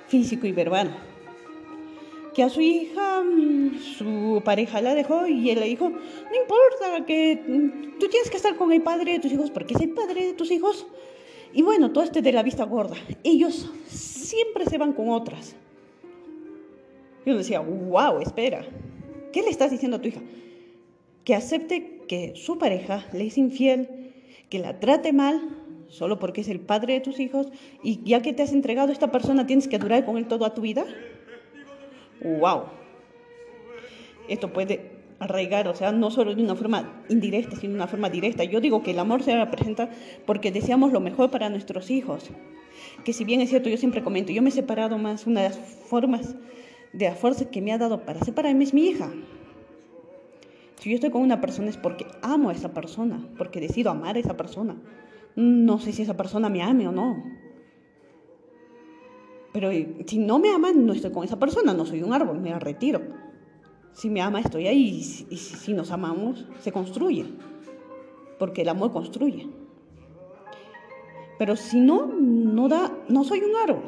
físico 0.08 0.48
y 0.48 0.52
verbal. 0.52 0.96
que 2.34 2.44
a 2.44 2.50
su 2.50 2.62
hija 2.62 3.24
mm, 3.24 3.80
su 3.98 4.42
pareja 4.46 4.82
la 4.82 4.94
dejó 4.94 5.28
y 5.28 5.50
él 5.50 5.60
le 5.60 5.66
dijo, 5.66 5.90
no 5.90 5.96
importa, 5.96 7.06
que 7.06 7.42
mm, 7.48 8.00
tú 8.00 8.08
tienes 8.08 8.30
que 8.30 8.38
estar 8.38 8.56
con 8.56 8.72
el 8.72 8.82
padre 8.82 9.14
de 9.14 9.20
tus 9.20 9.32
hijos 9.32 9.52
porque 9.52 9.74
es 9.74 9.82
el 9.82 9.92
padre 9.92 10.28
de 10.28 10.34
tus 10.34 10.52
hijos. 10.52 10.86
Y 11.52 11.64
bueno, 11.64 11.92
todo 11.92 12.04
este 12.04 12.22
de 12.22 12.32
la 12.32 12.44
vista 12.44 12.64
gorda. 12.66 12.96
Ellos 13.24 13.72
siempre 14.30 14.66
se 14.66 14.78
van 14.78 14.94
con 14.94 15.10
otras. 15.10 15.56
Yo 17.26 17.38
decía, 17.38 17.60
wow, 17.60 18.20
espera, 18.22 18.66
¿qué 19.34 19.42
le 19.42 19.50
estás 19.50 19.72
diciendo 19.72 19.98
a 19.98 20.02
tu 20.02 20.08
hija? 20.08 20.22
Que 21.24 21.36
acepte 21.36 22.02
que 22.08 22.34
su 22.36 22.58
pareja 22.58 23.06
le 23.12 23.28
es 23.28 23.38
infiel, 23.38 24.14
que 24.50 24.60
la 24.60 24.80
trate 24.80 25.14
mal, 25.14 25.42
solo 25.88 26.20
porque 26.20 26.42
es 26.42 26.48
el 26.48 26.60
padre 26.60 26.94
de 26.94 27.00
tus 27.02 27.20
hijos, 27.20 27.52
y 27.84 28.04
ya 28.04 28.22
que 28.22 28.34
te 28.34 28.44
has 28.44 28.54
entregado 28.54 28.90
a 28.90 28.94
esta 28.94 29.12
persona, 29.12 29.48
tienes 29.48 29.68
que 29.68 29.80
durar 29.80 30.06
con 30.06 30.18
él 30.18 30.28
toda 30.28 30.54
tu 30.54 30.62
vida. 30.62 30.86
¡Wow! 32.22 32.64
Esto 34.28 34.54
puede 34.54 34.92
arraigar, 35.20 35.68
o 35.68 35.76
sea, 35.76 35.92
no 35.92 36.12
solo 36.12 36.36
de 36.36 36.44
una 36.44 36.56
forma 36.56 37.04
indirecta, 37.10 37.56
sino 37.56 37.74
de 37.74 37.80
una 37.80 37.88
forma 37.88 38.10
directa. 38.10 38.44
Yo 38.44 38.62
digo 38.62 38.84
que 38.84 38.92
el 38.92 39.00
amor 39.00 39.24
se 39.24 39.36
representa 39.36 39.90
porque 40.26 40.52
deseamos 40.52 40.94
lo 40.94 41.00
mejor 41.00 41.32
para 41.32 41.50
nuestros 41.50 41.90
hijos. 41.90 42.30
Que 43.04 43.14
si 43.14 43.24
bien 43.24 43.42
es 43.42 43.50
cierto, 43.50 43.70
yo 43.70 43.78
siempre 43.78 44.04
comento, 44.04 44.32
yo 44.32 44.42
me 44.42 44.50
he 44.50 44.52
separado 44.52 44.98
más, 44.98 45.28
una 45.28 45.42
de 45.42 45.50
las 45.50 45.58
formas 45.58 46.36
de 46.94 47.06
la 47.06 47.16
fuerza 47.16 47.50
que 47.50 47.62
me 47.62 47.72
ha 47.72 47.78
dado 47.78 48.06
para 48.06 48.24
separarme 48.24 48.64
es 48.64 48.74
mi 48.74 48.88
hija. 48.88 49.12
Si 50.80 50.90
yo 50.90 50.96
estoy 50.96 51.10
con 51.10 51.22
una 51.22 51.42
persona 51.42 51.70
es 51.70 51.78
porque 51.78 52.08
amo 52.22 52.50
a 52.50 52.54
esa 52.54 52.74
persona, 52.74 53.28
porque 53.38 53.60
decido 53.60 53.92
amar 53.92 54.16
a 54.16 54.20
esa 54.20 54.38
persona. 54.38 54.78
No 55.36 55.80
sé 55.80 55.92
si 55.92 56.04
esa 56.04 56.16
persona 56.16 56.50
me 56.50 56.62
ame 56.62 56.88
o 56.88 56.92
no. 56.92 57.24
Pero 59.52 59.72
eh, 59.72 60.04
si 60.06 60.20
no 60.20 60.40
me 60.40 60.54
ama, 60.54 60.72
no 60.72 60.94
estoy 60.94 61.12
con 61.12 61.24
esa 61.24 61.40
persona, 61.40 61.74
no 61.74 61.86
soy 61.86 62.02
un 62.02 62.14
árbol, 62.14 62.40
me 62.40 62.58
retiro. 62.60 63.02
Si 63.94 64.10
me 64.10 64.22
ama, 64.22 64.40
estoy 64.40 64.68
ahí. 64.68 65.26
Y 65.30 65.38
si 65.38 65.74
nos 65.74 65.92
amamos, 65.92 66.46
se 66.60 66.72
construye. 66.72 67.26
Porque 68.38 68.62
el 68.62 68.70
amor 68.70 68.94
construye. 68.94 69.50
Pero 71.40 71.56
si 71.56 71.80
no, 71.80 72.06
no 72.06 72.68
da, 72.68 72.92
no 73.08 73.24
soy 73.24 73.40
un 73.40 73.56
árbol. 73.56 73.82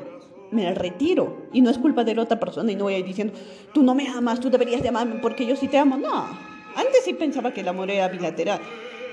Me 0.52 0.74
retiro. 0.74 1.50
Y 1.52 1.62
no 1.62 1.70
es 1.70 1.78
culpa 1.78 2.06
de 2.06 2.16
la 2.16 2.24
otra 2.24 2.40
persona 2.40 2.72
y 2.72 2.76
no 2.76 2.86
voy 2.86 2.94
a 2.94 3.00
ir 3.00 3.06
diciendo, 3.06 3.34
tú 3.74 3.84
no 3.84 3.94
me 3.94 4.08
amas, 4.08 4.40
tú 4.40 4.50
deberías 4.50 4.82
de 4.82 4.90
amarme 4.90 5.20
porque 5.22 5.46
yo 5.46 5.56
sí 5.58 5.68
te 5.68 5.78
amo. 5.78 5.98
No. 5.98 6.28
Antes 6.76 7.04
sí 7.04 7.14
pensaba 7.14 7.54
que 7.54 7.60
el 7.60 7.68
amor 7.68 7.92
era 7.92 8.08
bilateral, 8.08 8.62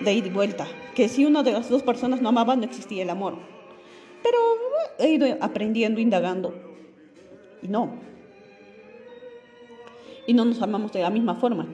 de 0.01 0.13
ida 0.15 0.29
y 0.29 0.31
vuelta. 0.31 0.69
Que 0.95 1.09
si 1.09 1.27
una 1.27 1.43
de 1.43 1.53
las 1.53 1.69
dos 1.69 1.83
personas 1.83 2.23
no 2.23 2.29
amaba, 2.29 2.55
no 2.55 2.63
existía 2.63 3.03
el 3.03 3.11
amor. 3.11 3.35
Pero 4.23 4.39
he 5.01 5.09
ido 5.09 5.27
aprendiendo, 5.41 6.01
indagando. 6.01 6.55
Y 7.61 7.67
no. 7.67 7.91
Y 10.29 10.35
no 10.35 10.45
nos 10.45 10.63
amamos 10.63 10.93
de 10.93 11.03
la 11.03 11.11
misma 11.11 11.35
forma. 11.35 11.67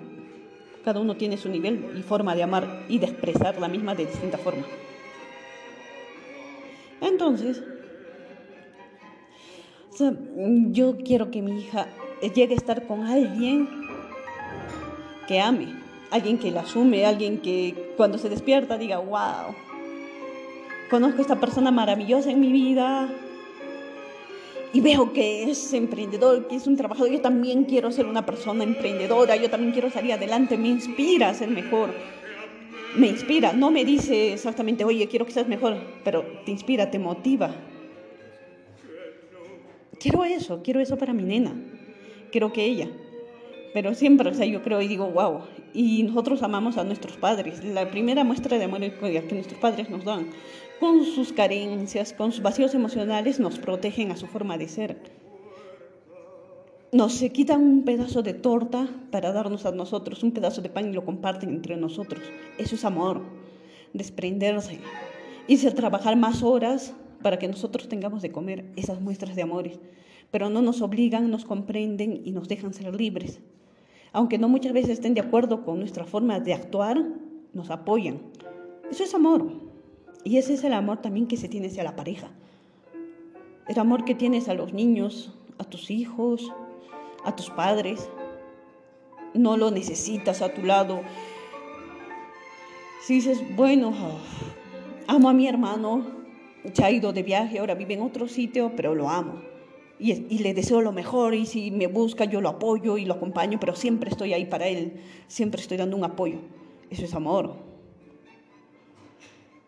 Cada 0.82 1.00
uno 1.00 1.14
tiene 1.16 1.36
su 1.36 1.50
nivel 1.50 1.92
y 1.98 2.02
forma 2.02 2.34
de 2.34 2.42
amar 2.42 2.84
y 2.88 2.98
de 2.98 3.06
expresar 3.06 3.60
la 3.60 3.68
misma 3.68 3.94
de 3.94 4.06
distinta 4.06 4.38
forma. 4.38 4.64
Entonces, 7.04 7.62
yo 10.70 10.96
quiero 10.96 11.30
que 11.30 11.42
mi 11.42 11.60
hija 11.60 11.86
llegue 12.34 12.54
a 12.54 12.56
estar 12.56 12.86
con 12.86 13.04
alguien 13.04 13.68
que 15.28 15.40
ame, 15.40 15.74
alguien 16.10 16.38
que 16.38 16.50
la 16.50 16.62
asume, 16.62 17.04
alguien 17.04 17.40
que 17.40 17.92
cuando 17.96 18.16
se 18.16 18.28
despierta 18.28 18.78
diga, 18.78 18.98
wow, 18.98 19.54
conozco 20.90 21.18
a 21.18 21.22
esta 21.22 21.38
persona 21.38 21.70
maravillosa 21.70 22.30
en 22.30 22.40
mi 22.40 22.50
vida 22.50 23.08
y 24.72 24.80
veo 24.80 25.12
que 25.12 25.44
es 25.50 25.72
emprendedor, 25.74 26.48
que 26.48 26.56
es 26.56 26.66
un 26.66 26.76
trabajador, 26.76 27.12
yo 27.12 27.20
también 27.20 27.64
quiero 27.64 27.92
ser 27.92 28.06
una 28.06 28.24
persona 28.24 28.64
emprendedora, 28.64 29.36
yo 29.36 29.50
también 29.50 29.72
quiero 29.72 29.90
salir 29.90 30.14
adelante, 30.14 30.56
me 30.56 30.68
inspira 30.68 31.28
a 31.28 31.34
ser 31.34 31.50
mejor. 31.50 31.90
Me 32.96 33.08
inspira, 33.08 33.52
no 33.52 33.70
me 33.70 33.84
dice 33.84 34.32
exactamente, 34.32 34.84
oye, 34.84 35.08
quiero 35.08 35.26
que 35.26 35.32
seas 35.32 35.48
mejor, 35.48 35.76
pero 36.04 36.24
te 36.44 36.52
inspira, 36.52 36.90
te 36.90 36.98
motiva. 36.98 37.54
Quiero 39.98 40.24
eso, 40.24 40.62
quiero 40.62 40.80
eso 40.80 40.96
para 40.96 41.12
mi 41.12 41.22
nena. 41.22 41.54
Quiero 42.30 42.52
que 42.52 42.64
ella. 42.64 42.88
Pero 43.72 43.94
siempre, 43.94 44.30
o 44.30 44.34
sea, 44.34 44.46
yo 44.46 44.62
creo 44.62 44.80
y 44.80 44.86
digo, 44.86 45.10
wow. 45.10 45.40
Y 45.72 46.04
nosotros 46.04 46.42
amamos 46.42 46.76
a 46.76 46.84
nuestros 46.84 47.16
padres. 47.16 47.64
La 47.64 47.90
primera 47.90 48.22
muestra 48.22 48.58
de 48.58 48.64
amor 48.64 48.80
que 48.80 49.34
nuestros 49.34 49.58
padres 49.58 49.90
nos 49.90 50.04
dan 50.04 50.30
con 50.78 51.04
sus 51.04 51.32
carencias, 51.32 52.12
con 52.12 52.30
sus 52.30 52.42
vacíos 52.42 52.74
emocionales, 52.74 53.40
nos 53.40 53.58
protegen 53.58 54.12
a 54.12 54.16
su 54.16 54.26
forma 54.26 54.58
de 54.58 54.68
ser. 54.68 55.13
Nos 56.94 57.14
se 57.14 57.30
quitan 57.30 57.60
un 57.60 57.82
pedazo 57.82 58.22
de 58.22 58.34
torta 58.34 58.88
para 59.10 59.32
darnos 59.32 59.66
a 59.66 59.72
nosotros, 59.72 60.22
un 60.22 60.30
pedazo 60.30 60.62
de 60.62 60.68
pan 60.68 60.90
y 60.90 60.92
lo 60.92 61.04
comparten 61.04 61.48
entre 61.50 61.76
nosotros. 61.76 62.22
Eso 62.56 62.76
es 62.76 62.84
amor, 62.84 63.20
desprenderse, 63.92 64.78
irse 65.48 65.66
a 65.66 65.74
trabajar 65.74 66.14
más 66.14 66.44
horas 66.44 66.94
para 67.20 67.40
que 67.40 67.48
nosotros 67.48 67.88
tengamos 67.88 68.22
de 68.22 68.30
comer 68.30 68.70
esas 68.76 69.00
muestras 69.00 69.34
de 69.34 69.42
amores. 69.42 69.80
Pero 70.30 70.50
no 70.50 70.62
nos 70.62 70.82
obligan, 70.82 71.32
nos 71.32 71.44
comprenden 71.44 72.22
y 72.24 72.30
nos 72.30 72.46
dejan 72.46 72.72
ser 72.72 72.94
libres. 72.94 73.40
Aunque 74.12 74.38
no 74.38 74.48
muchas 74.48 74.72
veces 74.72 74.90
estén 74.90 75.14
de 75.14 75.20
acuerdo 75.20 75.64
con 75.64 75.80
nuestra 75.80 76.04
forma 76.04 76.38
de 76.38 76.54
actuar, 76.54 77.04
nos 77.54 77.70
apoyan. 77.70 78.20
Eso 78.88 79.02
es 79.02 79.12
amor. 79.16 79.50
Y 80.22 80.36
ese 80.36 80.54
es 80.54 80.62
el 80.62 80.72
amor 80.72 81.02
también 81.02 81.26
que 81.26 81.38
se 81.38 81.48
tiene 81.48 81.66
hacia 81.66 81.82
la 81.82 81.96
pareja. 81.96 82.30
El 83.66 83.80
amor 83.80 84.04
que 84.04 84.14
tienes 84.14 84.48
a 84.48 84.54
los 84.54 84.72
niños, 84.72 85.34
a 85.58 85.64
tus 85.64 85.90
hijos, 85.90 86.52
a 87.24 87.34
tus 87.34 87.50
padres. 87.50 88.08
No 89.32 89.56
lo 89.56 89.70
necesitas 89.70 90.42
a 90.42 90.52
tu 90.52 90.62
lado. 90.62 91.02
Si 93.02 93.14
dices, 93.14 93.42
bueno, 93.56 93.92
ah, 93.94 95.14
amo 95.14 95.28
a 95.28 95.32
mi 95.32 95.48
hermano, 95.48 96.06
se 96.72 96.84
ha 96.84 96.90
ido 96.90 97.12
de 97.12 97.22
viaje, 97.22 97.58
ahora 97.58 97.74
vive 97.74 97.94
en 97.94 98.02
otro 98.02 98.28
sitio, 98.28 98.72
pero 98.76 98.94
lo 98.94 99.10
amo. 99.10 99.42
Y, 99.98 100.12
y, 100.12 100.38
le 100.38 100.54
deseo 100.54 100.80
lo 100.80 100.92
mejor 100.92 101.34
y 101.34 101.46
si 101.46 101.70
me 101.70 101.86
busca 101.86 102.24
yo 102.24 102.40
lo 102.40 102.48
apoyo 102.48 102.98
y 102.98 103.04
lo 103.04 103.14
acompaño, 103.14 103.60
pero 103.60 103.76
siempre 103.76 104.10
estoy 104.10 104.32
ahí 104.32 104.46
para 104.46 104.66
él, 104.66 105.00
siempre 105.28 105.60
estoy 105.60 105.76
dando 105.76 105.96
un 105.96 106.04
apoyo. 106.04 106.38
Eso 106.90 107.04
es 107.04 107.14
amor. 107.14 107.56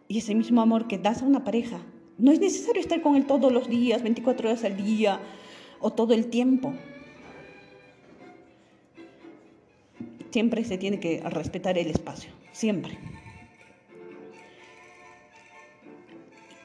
Y 0.09 0.19
ese 0.19 0.35
mismo 0.35 0.61
amor 0.61 0.87
que 0.87 0.99
das 0.99 1.23
a 1.23 1.27
una 1.27 1.45
pareja, 1.45 1.81
no 2.19 2.33
es 2.33 2.41
necesario 2.41 2.81
estar 2.81 3.03
con 3.03 3.17
él 3.17 3.27
todos 3.27 3.53
los 3.53 3.69
días, 3.69 4.03
24 4.03 4.49
horas 4.49 4.65
al 4.65 4.77
día 4.77 5.21
o 5.81 5.93
todo 5.93 6.15
el 6.15 6.29
tiempo. 6.29 6.73
Siempre 10.37 10.65
se 10.65 10.77
tiene 10.77 11.01
que 11.01 11.23
respetar 11.31 11.79
el 11.79 11.87
espacio, 11.87 12.31
siempre. 12.53 12.99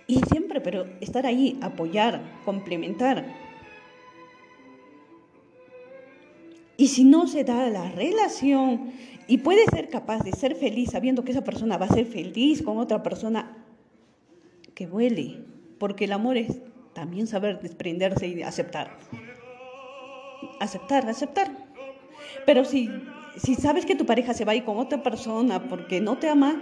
Y 0.08 0.20
siempre, 0.24 0.60
pero 0.60 0.88
estar 1.00 1.26
ahí, 1.26 1.58
apoyar, 1.62 2.22
complementar. 2.44 3.34
Y 6.76 6.90
si 6.90 7.06
no 7.06 7.28
se 7.28 7.46
da 7.46 7.70
la 7.70 7.90
relación 7.92 8.92
y 9.28 9.38
puede 9.38 9.66
ser 9.68 9.88
capaz 9.88 10.20
de 10.20 10.34
ser 10.34 10.56
feliz 10.56 10.90
sabiendo 10.92 11.24
que 11.24 11.32
esa 11.32 11.46
persona 11.46 11.78
va 11.78 11.86
a 11.86 11.94
ser 11.94 12.06
feliz 12.06 12.62
con 12.62 12.78
otra 12.78 13.02
persona 13.02 13.66
que 14.76 14.86
huele, 14.86 15.46
porque 15.80 16.04
el 16.04 16.12
amor 16.12 16.36
es 16.36 16.60
también 16.92 17.26
saber 17.26 17.62
desprenderse 17.62 18.28
y 18.28 18.42
aceptar. 18.42 18.98
Aceptar, 20.60 21.08
aceptar. 21.08 21.72
Pero 22.46 22.66
si, 22.66 22.90
si 23.38 23.56
sabes 23.56 23.86
que 23.86 23.96
tu 23.96 24.06
pareja 24.06 24.34
se 24.34 24.46
va 24.46 24.52
a 24.54 24.56
ir 24.56 24.64
con 24.64 24.78
otra 24.78 25.02
persona 25.04 25.68
porque 25.68 26.02
no 26.02 26.18
te 26.18 26.30
ama 26.30 26.56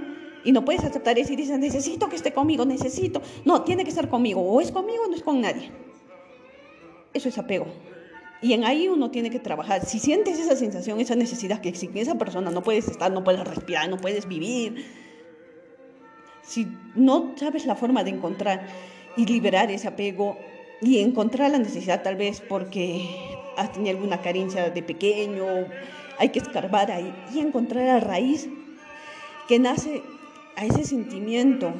y 0.43 0.51
no 0.51 0.63
puedes 0.63 0.83
aceptar 0.83 1.19
eso 1.19 1.33
y 1.33 1.35
dices, 1.35 1.59
necesito 1.59 2.09
que 2.09 2.15
esté 2.15 2.33
conmigo, 2.33 2.65
necesito. 2.65 3.21
No, 3.45 3.63
tiene 3.63 3.83
que 3.83 3.89
estar 3.89 4.09
conmigo, 4.09 4.41
o 4.41 4.61
es 4.61 4.71
conmigo 4.71 5.03
o 5.03 5.07
no 5.07 5.15
es 5.15 5.23
con 5.23 5.41
nadie. 5.41 5.71
Eso 7.13 7.29
es 7.29 7.37
apego. 7.37 7.67
Y 8.41 8.53
en 8.53 8.63
ahí 8.63 8.87
uno 8.87 9.11
tiene 9.11 9.29
que 9.29 9.39
trabajar. 9.39 9.85
Si 9.85 9.99
sientes 9.99 10.39
esa 10.39 10.55
sensación, 10.55 10.99
esa 11.01 11.15
necesidad 11.15 11.59
que 11.59 11.75
sin 11.75 11.97
esa 11.97 12.15
persona 12.15 12.51
no 12.51 12.63
puedes 12.63 12.87
estar, 12.87 13.11
no 13.11 13.23
puedes 13.23 13.43
respirar, 13.43 13.89
no 13.89 13.97
puedes 13.97 14.27
vivir, 14.27 14.85
si 16.49 16.67
no 16.95 17.33
sabes 17.35 17.65
la 17.67 17.75
forma 17.75 18.03
de 18.03 18.09
encontrar 18.09 18.65
y 19.15 19.25
liberar 19.25 19.69
ese 19.69 19.87
apego 19.87 20.37
y 20.81 20.99
encontrar 20.99 21.51
la 21.51 21.59
necesidad 21.59 22.01
tal 22.01 22.15
vez 22.15 22.41
porque 22.41 23.07
has 23.55 23.71
tenido 23.71 23.95
alguna 23.95 24.21
carencia 24.21 24.69
de 24.69 24.81
pequeño, 24.81 25.45
hay 26.19 26.29
que 26.29 26.39
escarbar 26.39 26.91
ahí 26.91 27.11
y 27.33 27.39
encontrar 27.39 27.85
la 27.85 27.99
raíz 27.99 28.47
que 29.47 29.57
nace 29.57 30.03
a 30.55 30.65
ese 30.65 30.83
sentimiento. 30.83 31.73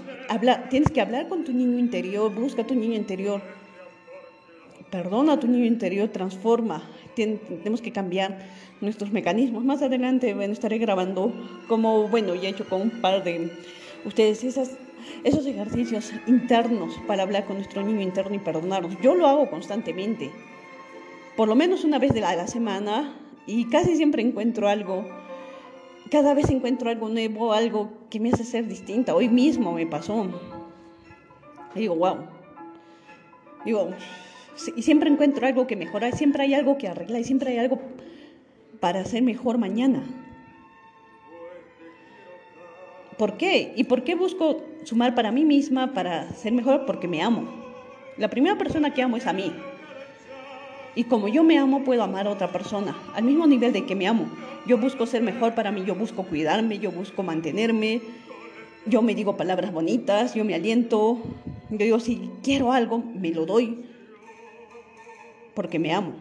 Tienes 0.70 0.90
que 0.90 1.02
hablar 1.02 1.28
con 1.28 1.44
tu 1.44 1.54
niño 1.54 1.78
interior, 1.78 2.34
busca 2.34 2.66
tu 2.66 2.74
niño 2.74 2.96
interior 2.96 3.42
perdona 4.90 5.34
a 5.34 5.40
tu 5.40 5.48
niño 5.48 5.66
interior, 5.66 6.10
transforma. 6.10 6.84
tenemos 7.16 7.82
que 7.82 7.92
cambiar 7.92 8.38
nuestros 8.82 9.12
mecanismos. 9.12 9.64
Más 9.64 9.82
adelante, 9.82 10.34
bueno, 10.34 10.54
estaré 10.54 10.78
grabando 10.78 11.34
como, 11.68 12.08
bueno, 12.08 12.36
ya 12.36 12.50
he 12.50 12.52
hecho 12.52 12.68
con 12.68 12.82
un 12.82 12.90
par 13.02 13.24
de 13.24 13.52
ustedes 14.06 14.44
esas, 14.44 14.78
esos 15.24 15.46
ejercicios 15.46 16.12
internos 16.28 16.94
para 17.08 17.24
hablar 17.24 17.46
con 17.46 17.58
nuestro 17.58 17.84
niño 17.84 18.02
interno 18.02 18.36
y 18.36 18.40
perdonarnos. 18.40 19.00
Yo 19.02 19.16
lo 19.16 19.28
hago 19.28 19.50
constantemente, 19.50 20.32
por 21.36 21.48
lo 21.48 21.56
menos 21.56 21.84
una 21.84 22.00
vez 22.00 22.16
la, 22.16 22.36
la 22.36 22.48
semana 22.48 23.16
y 23.50 23.66
casi 23.66 23.96
siempre 23.96 24.22
encuentro 24.22 24.70
algo, 24.70 25.06
cada 26.12 26.36
vez 26.36 26.50
encuentro 26.52 26.92
algo 26.92 27.10
nuevo, 27.10 27.52
algo 27.52 27.90
que 28.12 28.20
me 28.20 28.30
hace 28.30 28.44
ser 28.44 28.68
distinta. 28.68 29.16
Hoy 29.16 29.28
mismo 29.28 29.74
me 29.74 29.88
pasó. 29.88 30.28
Y 31.74 31.80
digo, 31.80 31.96
wow. 31.96 32.18
Digo, 33.66 33.90
y 34.76 34.82
siempre 34.84 35.10
encuentro 35.10 35.48
algo 35.48 35.66
que 35.66 35.76
mejorar, 35.76 36.16
siempre 36.16 36.44
hay 36.44 36.54
algo 36.54 36.78
que 36.78 36.88
arreglar, 36.88 37.22
y 37.22 37.24
siempre 37.24 37.52
hay 37.52 37.58
algo 37.58 37.80
para 38.80 39.00
hacer 39.00 39.24
mejor 39.24 39.58
mañana. 39.58 40.04
¿Por 43.18 43.36
qué? 43.38 43.74
¿Y 43.76 43.86
por 43.86 44.04
qué 44.04 44.14
busco 44.14 44.62
sumar 44.84 45.16
para 45.16 45.32
mí 45.32 45.44
misma, 45.44 45.94
para 45.96 46.32
ser 46.34 46.54
mejor? 46.54 46.86
Porque 46.86 47.08
me 47.08 47.24
amo. 47.24 47.50
La 48.16 48.30
primera 48.30 48.60
persona 48.60 48.94
que 48.94 49.02
amo 49.02 49.18
es 49.18 49.26
a 49.26 49.34
mí. 49.34 49.52
Y 51.00 51.06
como 51.06 51.30
yo 51.30 51.46
me 51.46 51.58
amo, 51.58 51.86
puedo 51.86 52.04
amar 52.04 52.28
a 52.28 52.32
otra 52.32 52.52
persona, 52.52 52.94
al 53.16 53.24
mismo 53.24 53.48
nivel 53.48 53.72
de 53.72 53.86
que 53.86 53.96
me 53.96 54.06
amo. 54.06 54.26
Yo 54.68 54.78
busco 54.78 55.06
ser 55.06 55.22
mejor 55.22 55.56
para 55.56 55.72
mí, 55.72 55.86
yo 55.86 55.96
busco 55.96 56.24
cuidarme, 56.24 56.78
yo 56.78 56.92
busco 56.92 57.24
mantenerme, 57.24 58.02
yo 58.86 59.02
me 59.02 59.16
digo 59.16 59.38
palabras 59.38 59.72
bonitas, 59.72 60.36
yo 60.36 60.44
me 60.44 60.56
aliento, 60.56 61.22
yo 61.70 61.78
digo, 61.78 62.02
si 62.02 62.30
quiero 62.44 62.74
algo, 62.74 62.98
me 62.98 63.32
lo 63.32 63.46
doy, 63.46 63.86
porque 65.54 65.80
me 65.80 65.94
amo, 65.94 66.16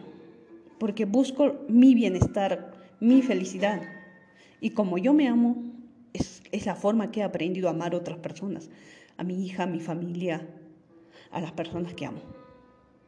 porque 0.77 1.03
busco 1.03 1.57
mi 1.67 1.93
bienestar, 1.93 2.71
mi 3.01 3.21
felicidad. 3.21 3.81
Y 4.61 4.69
como 4.69 4.97
yo 4.97 5.11
me 5.11 5.27
amo, 5.27 5.61
es, 6.13 6.41
la 6.65 6.75
forma 6.75 7.11
que 7.11 7.19
he 7.19 7.23
aprendido 7.23 7.67
a 7.67 7.71
amar 7.71 7.95
a 7.95 7.97
otras 7.97 8.19
personas, 8.19 8.69
a 9.17 9.25
mi 9.25 9.45
hija, 9.45 9.63
a 9.63 9.67
mi 9.67 9.81
familia, 9.81 10.47
a 11.31 11.41
las 11.41 11.51
personas 11.51 11.93
que 11.93 12.05
amo, 12.05 12.21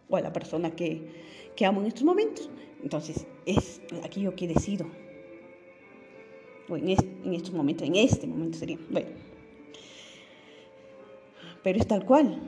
o 0.09 0.17
a 0.17 0.21
la 0.21 0.33
persona 0.33 0.71
que, 0.71 1.31
que 1.55 1.65
amo 1.65 1.81
en 1.81 1.87
estos 1.87 2.03
momentos. 2.03 2.49
Entonces, 2.83 3.25
es 3.45 3.81
aquello 4.03 4.35
que 4.35 4.47
decido. 4.47 4.85
O 6.69 6.77
en, 6.77 6.89
en 6.89 7.33
estos 7.33 7.53
momentos, 7.53 7.87
en 7.87 7.95
este 7.95 8.27
momento 8.27 8.57
sería. 8.57 8.77
Bueno. 8.89 9.09
Pero 11.63 11.79
es 11.79 11.87
tal 11.87 12.05
cual. 12.05 12.39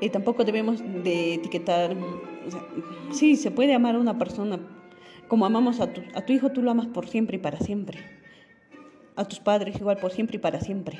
Y 0.00 0.10
tampoco 0.10 0.44
debemos 0.44 0.82
de 0.82 1.34
etiquetar, 1.34 1.96
o 2.46 2.50
sea, 2.50 2.66
sí, 3.12 3.36
se 3.36 3.50
puede 3.50 3.74
amar 3.74 3.94
a 3.94 4.00
una 4.00 4.18
persona 4.18 4.60
como 5.28 5.46
amamos 5.46 5.80
a 5.80 5.92
tu, 5.92 6.02
a 6.14 6.20
tu 6.22 6.32
hijo, 6.32 6.50
tú 6.50 6.62
lo 6.62 6.70
amas 6.70 6.86
por 6.86 7.08
siempre 7.08 7.36
y 7.36 7.40
para 7.40 7.58
siempre. 7.58 7.98
A 9.16 9.24
tus 9.24 9.40
padres 9.40 9.76
igual 9.76 9.96
por 9.96 10.12
siempre 10.12 10.36
y 10.36 10.40
para 10.40 10.60
siempre. 10.60 10.98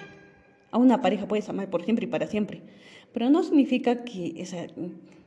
A 0.70 0.78
una 0.78 1.02
pareja 1.02 1.28
puedes 1.28 1.48
amar 1.48 1.68
por 1.68 1.84
siempre 1.84 2.06
y 2.06 2.08
para 2.08 2.26
siempre. 2.26 2.62
Pero 3.14 3.30
no 3.30 3.44
significa 3.44 4.04
que, 4.04 4.44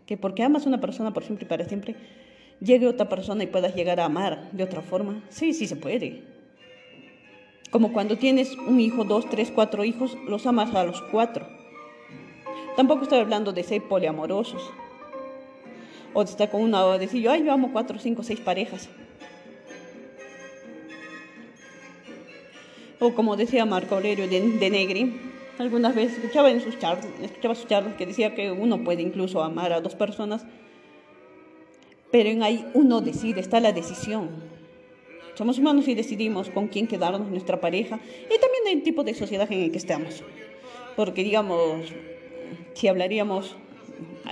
que 0.06 0.18
porque 0.18 0.44
amas 0.44 0.66
a 0.66 0.70
una 0.70 0.82
persona 0.82 1.14
por 1.14 1.24
siempre 1.24 1.46
y 1.46 1.48
para 1.48 1.66
siempre, 1.66 1.96
llegue 2.60 2.86
otra 2.86 3.08
persona 3.08 3.46
y 3.46 3.48
puedas 3.48 3.74
llegar 3.76 4.02
a 4.02 4.06
amar 4.06 4.52
de 4.52 4.64
otra 4.64 4.82
forma. 4.82 5.24
Sí, 5.30 5.54
sí 5.54 5.68
se 5.68 5.78
puede. 5.78 6.22
Como 7.72 7.94
cuando 7.94 8.18
tienes 8.18 8.56
un 8.58 8.82
hijo, 8.82 9.06
dos, 9.06 9.30
tres, 9.30 9.52
cuatro 9.52 9.86
hijos, 9.86 10.18
los 10.28 10.46
amas 10.46 10.76
a 10.76 10.84
los 10.84 11.02
cuatro. 11.02 11.48
Tampoco 12.76 13.04
estoy 13.04 13.20
hablando 13.20 13.54
de 13.54 13.64
ser 13.64 13.82
poliamorosos. 13.84 14.70
O 16.14 16.24
de 16.26 16.30
estar 16.30 16.50
con 16.50 16.62
una, 16.62 16.86
o 16.86 17.00
decir 17.00 17.22
yo, 17.22 17.32
ay, 17.32 17.46
yo 17.46 17.54
amo 17.54 17.72
cuatro, 17.72 18.00
cinco, 18.00 18.22
seis 18.22 18.40
parejas. 18.42 18.90
O 23.00 23.14
como 23.14 23.38
decía 23.38 23.66
Marco 23.66 23.96
Aurelio 23.96 24.28
de, 24.28 24.42
de 24.42 24.70
Negri, 24.70 25.37
algunas 25.60 25.96
veces 25.96 26.18
escuchaba 26.18 26.52
en 26.52 26.62
sus 26.62 26.78
charlas, 26.78 27.08
escuchaba 27.22 27.56
sus 27.56 27.68
charlas 27.68 27.96
que 27.96 28.06
decía 28.06 28.36
que 28.36 28.52
uno 28.52 28.84
puede 28.84 29.02
incluso 29.02 29.42
amar 29.42 29.74
a 29.74 29.82
dos 29.82 29.96
personas, 29.96 30.46
pero 32.12 32.30
en 32.30 32.44
ahí 32.44 32.66
uno 32.74 33.02
decide, 33.02 33.42
está 33.42 33.60
la 33.60 33.72
decisión. 33.72 34.30
Somos 35.36 35.60
humanos 35.60 35.88
y 35.88 35.94
decidimos 35.94 36.50
con 36.50 36.68
quién 36.68 36.88
quedarnos 36.88 37.30
nuestra 37.30 37.60
pareja 37.60 38.00
y 38.26 38.40
también 38.40 38.78
el 38.78 38.84
tipo 38.84 39.04
de 39.04 39.14
sociedad 39.14 39.52
en 39.52 39.62
el 39.62 39.72
que 39.72 39.78
estamos. 39.78 40.24
Porque 40.96 41.24
digamos, 41.24 41.94
si 42.74 42.88
hablaríamos 42.88 43.56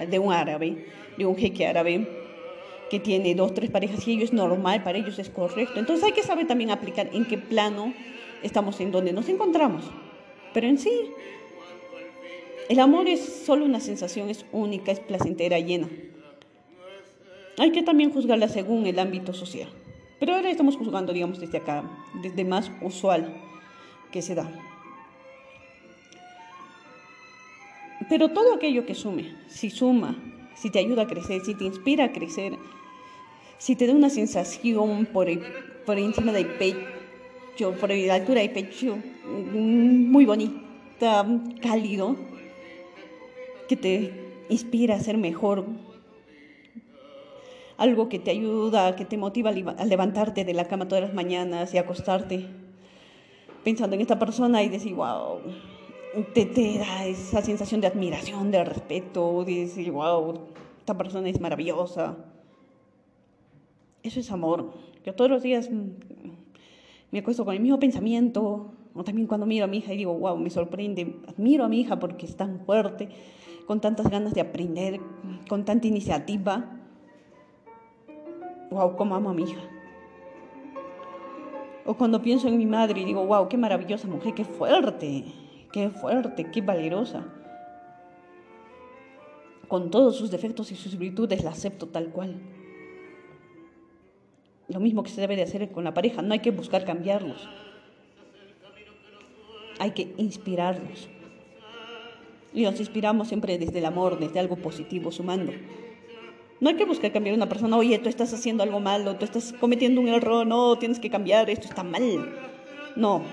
de 0.10 0.20
un 0.20 0.34
árabe, 0.34 0.86
de 1.18 1.26
un 1.26 1.36
jeque 1.36 1.68
árabe 1.68 2.08
que 2.90 3.00
tiene 3.00 3.36
dos, 3.36 3.54
tres 3.54 3.70
parejas 3.70 4.08
y 4.08 4.14
ello 4.14 4.24
es 4.24 4.34
normal, 4.34 4.84
para 4.84 4.98
ellos 4.98 5.20
es 5.20 5.30
correcto. 5.30 5.80
Entonces 5.80 6.06
hay 6.06 6.12
que 6.12 6.24
saber 6.24 6.48
también 6.48 6.72
aplicar 6.72 7.10
en 7.14 7.26
qué 7.26 7.38
plano 7.38 7.94
estamos, 8.42 8.80
en 8.80 8.92
donde 8.92 9.14
nos 9.14 9.30
encontramos. 9.30 9.84
Pero 10.56 10.68
en 10.68 10.78
sí, 10.78 11.12
el 12.70 12.80
amor 12.80 13.10
es 13.10 13.20
solo 13.46 13.66
una 13.66 13.82
sensación, 13.82 14.30
es 14.30 14.46
única, 14.54 14.94
es 14.94 15.02
placentera, 15.02 15.60
llena. 15.60 15.90
Hay 17.58 17.74
que 17.74 17.84
también 17.84 18.14
juzgarla 18.14 18.48
según 18.48 18.88
el 18.88 18.98
ámbito 19.00 19.34
social. 19.34 19.68
Pero 20.18 20.34
ahora 20.34 20.50
estamos 20.50 20.78
juzgando, 20.78 21.12
digamos, 21.12 21.42
desde 21.42 21.58
acá, 21.58 21.84
desde 22.24 22.46
más 22.46 22.72
usual 22.82 23.36
que 24.14 24.22
se 24.22 24.34
da. 24.34 24.50
Pero 28.08 28.30
todo 28.30 28.54
aquello 28.54 28.86
que 28.86 28.96
sume, 28.96 29.36
si 29.50 29.70
suma, 29.70 30.16
si 30.56 30.70
te 30.70 30.80
ayuda 30.80 31.02
a 31.02 31.08
crecer, 31.08 31.42
si 31.42 31.54
te 31.54 31.66
inspira 31.66 32.06
a 32.06 32.14
crecer, 32.14 32.54
si 33.58 33.76
te 33.76 33.88
da 33.88 33.94
una 33.94 34.10
sensación 34.10 35.06
por, 35.08 35.28
por 35.86 36.00
encima 36.00 36.32
del 36.32 36.48
pecho, 36.48 36.95
por 37.58 37.90
la 37.90 38.16
altura 38.16 38.42
del 38.42 38.52
pecho, 38.52 38.98
muy 39.26 40.26
bonita, 40.26 41.26
cálido, 41.62 42.16
que 43.70 43.78
te 43.78 44.12
inspira 44.50 44.96
a 44.96 45.00
ser 45.00 45.18
mejor, 45.18 45.66
algo 47.78 48.10
que 48.10 48.20
te 48.20 48.32
ayuda, 48.32 48.96
que 48.96 49.06
te 49.06 49.18
motiva 49.18 49.52
a 49.52 49.86
levantarte 49.86 50.44
de 50.44 50.54
la 50.54 50.68
cama 50.68 50.88
todas 50.88 51.04
las 51.04 51.14
mañanas 51.14 51.74
y 51.74 51.78
acostarte 51.78 52.46
pensando 53.64 53.96
en 53.96 54.02
esta 54.02 54.20
persona 54.20 54.62
y 54.62 54.70
decir, 54.70 54.94
wow, 54.94 55.40
te, 56.34 56.46
te 56.46 56.78
da 56.78 57.06
esa 57.06 57.42
sensación 57.42 57.80
de 57.82 57.88
admiración, 57.88 58.52
de 58.52 58.64
respeto, 58.64 59.44
de 59.46 59.62
decir, 59.62 59.92
wow, 59.92 60.42
esta 60.78 60.98
persona 60.98 61.30
es 61.30 61.40
maravillosa. 61.40 62.18
Eso 64.04 64.20
es 64.20 64.32
amor. 64.32 64.74
Yo 65.06 65.16
todos 65.16 65.32
los 65.32 65.42
días 65.42 65.70
me 67.16 67.20
acuesto 67.22 67.46
con 67.46 67.56
el 67.56 67.62
mismo 67.62 67.80
pensamiento, 67.80 68.74
o 68.94 69.04
también 69.06 69.26
cuando 69.26 69.46
miro 69.46 69.64
a 69.64 69.68
mi 69.70 69.78
hija 69.78 69.94
y 69.94 69.96
digo, 69.96 70.14
wow, 70.14 70.36
me 70.38 70.50
sorprende, 70.50 71.16
admiro 71.30 71.64
a 71.64 71.70
mi 71.70 71.80
hija 71.80 71.98
porque 71.98 72.26
es 72.26 72.36
tan 72.36 72.60
fuerte, 72.66 73.08
con 73.66 73.80
tantas 73.80 74.10
ganas 74.10 74.34
de 74.34 74.42
aprender, 74.42 75.00
con 75.48 75.64
tanta 75.64 75.88
iniciativa. 75.88 76.78
Wow, 78.70 78.98
cómo 78.98 79.16
amo 79.16 79.30
a 79.30 79.34
mi 79.34 79.44
hija. 79.44 79.62
O 81.86 81.94
cuando 81.94 82.22
pienso 82.22 82.50
en 82.50 82.58
mi 82.58 82.66
madre 82.66 83.00
y 83.00 83.06
digo, 83.06 83.26
wow, 83.26 83.48
qué 83.48 83.56
maravillosa 83.56 84.10
mujer, 84.10 84.34
qué 84.34 84.44
fuerte 84.44 85.24
qué 85.72 85.90
fuerte, 85.90 86.52
qué 86.52 86.60
valerosa. 86.60 87.24
Con 89.70 89.90
todos 89.90 90.18
sus 90.18 90.32
defectos 90.32 90.70
y 90.74 90.76
sus 90.76 90.98
virtudes 90.98 91.46
la 91.46 91.52
acepto 91.52 91.88
tal 91.88 92.10
cual. 92.10 92.42
Lo 94.68 94.80
mismo 94.80 95.04
que 95.04 95.10
se 95.10 95.22
debe 95.22 95.36
de 95.36 95.44
hacer 95.44 95.70
con 95.72 95.84
la 95.84 95.94
pareja, 95.94 96.22
no 96.22 96.34
hay 96.34 96.40
que 96.40 96.52
buscar 96.52 96.86
cambiarlos. 96.86 97.48
Hay 99.80 99.92
que 99.92 100.14
inspirarlos. 100.18 101.08
Y 102.54 102.64
nos 102.64 102.80
inspiramos 102.80 103.28
siempre 103.28 103.58
desde 103.58 103.80
el 103.80 103.86
amor, 103.86 104.20
desde 104.20 104.40
algo 104.40 104.56
positivo, 104.56 105.12
sumando. 105.12 105.52
No 106.62 106.70
hay 106.70 106.76
que 106.76 106.86
buscar 106.86 107.12
cambiar 107.12 107.34
a 107.34 107.38
una 107.38 107.50
persona, 107.50 107.78
oye, 107.78 108.00
tú 108.00 108.08
estás 108.08 108.34
haciendo 108.34 108.64
algo 108.64 108.80
malo, 108.80 109.18
tú 109.18 109.26
estás 109.26 109.54
cometiendo 109.54 110.00
un 110.00 110.08
error, 110.08 110.48
no, 110.48 110.78
tienes 110.78 111.00
que 111.00 111.10
cambiar, 111.10 111.50
esto 111.50 111.68
está 111.68 111.84
mal. 111.84 112.34
No, 112.96 113.24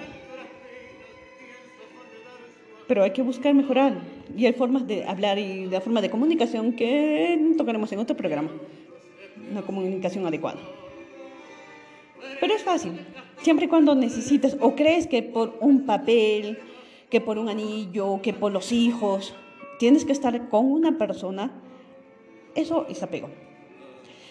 pero 2.92 3.04
hay 3.04 3.12
que 3.12 3.22
buscar 3.22 3.54
mejorar. 3.54 3.94
Y 4.36 4.44
hay 4.44 4.52
formas 4.52 4.86
de 4.86 5.04
hablar 5.04 5.38
y 5.38 5.64
de 5.64 5.80
forma 5.80 6.02
de 6.02 6.10
comunicación 6.10 6.74
que 6.74 7.54
tocaremos 7.56 7.90
en 7.90 8.00
otro 8.00 8.14
programa. 8.14 8.50
Una 9.50 9.62
comunicación 9.62 10.26
adecuada. 10.26 10.60
Pero 12.40 12.54
es 12.54 12.62
fácil. 12.62 12.92
Siempre 13.40 13.66
y 13.66 13.68
cuando 13.68 13.94
necesitas 13.94 14.56
o 14.60 14.74
crees 14.74 15.06
que 15.06 15.22
por 15.22 15.58
un 15.60 15.86
papel, 15.86 16.58
que 17.10 17.20
por 17.20 17.38
un 17.38 17.48
anillo, 17.48 18.20
que 18.22 18.32
por 18.32 18.52
los 18.52 18.72
hijos, 18.72 19.34
tienes 19.78 20.04
que 20.04 20.12
estar 20.12 20.48
con 20.48 20.70
una 20.70 20.96
persona, 20.98 21.52
eso 22.54 22.86
es 22.88 23.02
apego. 23.02 23.28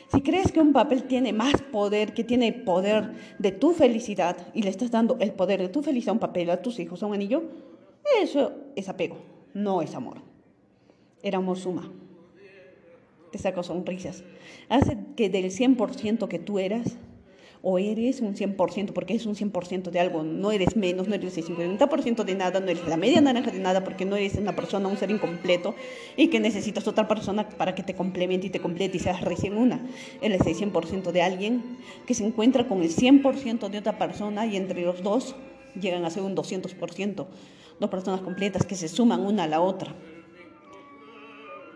Si 0.07 0.21
crees 0.21 0.51
que 0.51 0.59
un 0.59 0.73
papel 0.73 1.03
tiene 1.03 1.31
más 1.31 1.61
poder, 1.61 2.13
que 2.13 2.23
tiene 2.23 2.51
poder 2.51 3.13
de 3.39 3.51
tu 3.51 3.71
felicidad 3.71 4.35
y 4.53 4.63
le 4.63 4.69
estás 4.69 4.91
dando 4.91 5.17
el 5.19 5.31
poder 5.31 5.61
de 5.61 5.69
tu 5.69 5.81
felicidad 5.81 6.09
a 6.09 6.13
un 6.13 6.19
papel, 6.19 6.49
a 6.49 6.61
tus 6.61 6.79
hijos, 6.79 7.01
a 7.01 7.05
un 7.05 7.13
anillo, 7.13 7.43
eso 8.21 8.51
es 8.75 8.89
apego, 8.89 9.17
no 9.53 9.81
es 9.81 9.95
amor. 9.95 10.17
Era 11.23 11.37
amor 11.37 11.57
suma. 11.57 11.89
Te 13.31 13.37
saco 13.37 13.63
sonrisas. 13.63 14.23
Hace 14.67 14.97
que 15.15 15.29
del 15.29 15.45
100% 15.45 16.27
que 16.27 16.39
tú 16.39 16.59
eras, 16.59 16.97
o 17.63 17.77
eres 17.77 18.21
un 18.21 18.35
100%, 18.35 18.91
porque 18.93 19.13
es 19.13 19.25
un 19.25 19.35
100% 19.35 19.91
de 19.91 19.99
algo, 19.99 20.23
no 20.23 20.51
eres 20.51 20.75
menos, 20.75 21.07
no 21.07 21.15
eres 21.15 21.37
el 21.37 21.45
50% 21.45 22.23
de 22.23 22.35
nada, 22.35 22.59
no 22.59 22.67
eres 22.67 22.87
la 22.87 22.97
media 22.97 23.21
naranja 23.21 23.51
de 23.51 23.59
nada, 23.59 23.83
porque 23.83 24.03
no 24.03 24.15
eres 24.15 24.35
una 24.35 24.55
persona, 24.55 24.87
un 24.87 24.97
ser 24.97 25.11
incompleto, 25.11 25.75
y 26.17 26.29
que 26.29 26.39
necesitas 26.39 26.87
otra 26.87 27.07
persona 27.07 27.47
para 27.49 27.75
que 27.75 27.83
te 27.83 27.93
complemente 27.93 28.47
y 28.47 28.49
te 28.49 28.59
complete 28.59 28.97
y 28.97 28.99
seas 28.99 29.21
recién 29.21 29.57
una. 29.57 29.87
Eres 30.21 30.41
el 30.45 30.55
100% 30.55 31.11
de 31.11 31.21
alguien 31.21 31.77
que 32.07 32.15
se 32.15 32.25
encuentra 32.25 32.67
con 32.67 32.81
el 32.81 32.89
100% 32.89 33.69
de 33.69 33.77
otra 33.77 33.97
persona 33.97 34.47
y 34.47 34.55
entre 34.55 34.81
los 34.81 35.03
dos 35.03 35.35
llegan 35.79 36.03
a 36.03 36.09
ser 36.09 36.23
un 36.23 36.35
200%, 36.35 37.27
dos 37.79 37.89
personas 37.89 38.21
completas 38.21 38.65
que 38.65 38.75
se 38.75 38.87
suman 38.87 39.21
una 39.21 39.43
a 39.43 39.47
la 39.47 39.61
otra. 39.61 39.93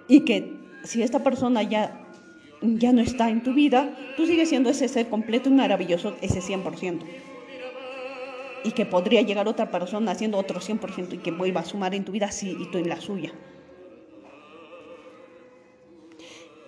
Y 0.08 0.22
que 0.22 0.52
si 0.84 1.04
esta 1.04 1.24
persona 1.24 1.64
ya 1.64 2.05
ya 2.78 2.92
no 2.94 3.02
está 3.02 3.30
en 3.30 3.44
tu 3.44 3.54
vida, 3.54 3.96
tú 4.18 4.26
sigues 4.26 4.50
siendo 4.50 4.70
ese 4.70 4.88
ser 4.88 5.10
completo 5.10 5.50
y 5.50 5.54
maravilloso, 5.54 6.16
ese 6.22 6.42
100%. 6.42 7.00
Y 8.64 8.72
que 8.72 8.86
podría 8.86 9.22
llegar 9.22 9.48
otra 9.48 9.70
persona 9.70 10.12
haciendo 10.12 10.38
otro 10.38 10.60
100% 10.60 11.14
y 11.14 11.18
que 11.20 11.32
vuelva 11.32 11.62
a 11.62 11.66
sumar 11.66 11.94
en 11.94 12.04
tu 12.04 12.12
vida, 12.12 12.32
sí, 12.32 12.56
y 12.60 12.66
tú 12.72 12.78
en 12.78 12.90
la 12.90 13.00
suya. 13.00 13.32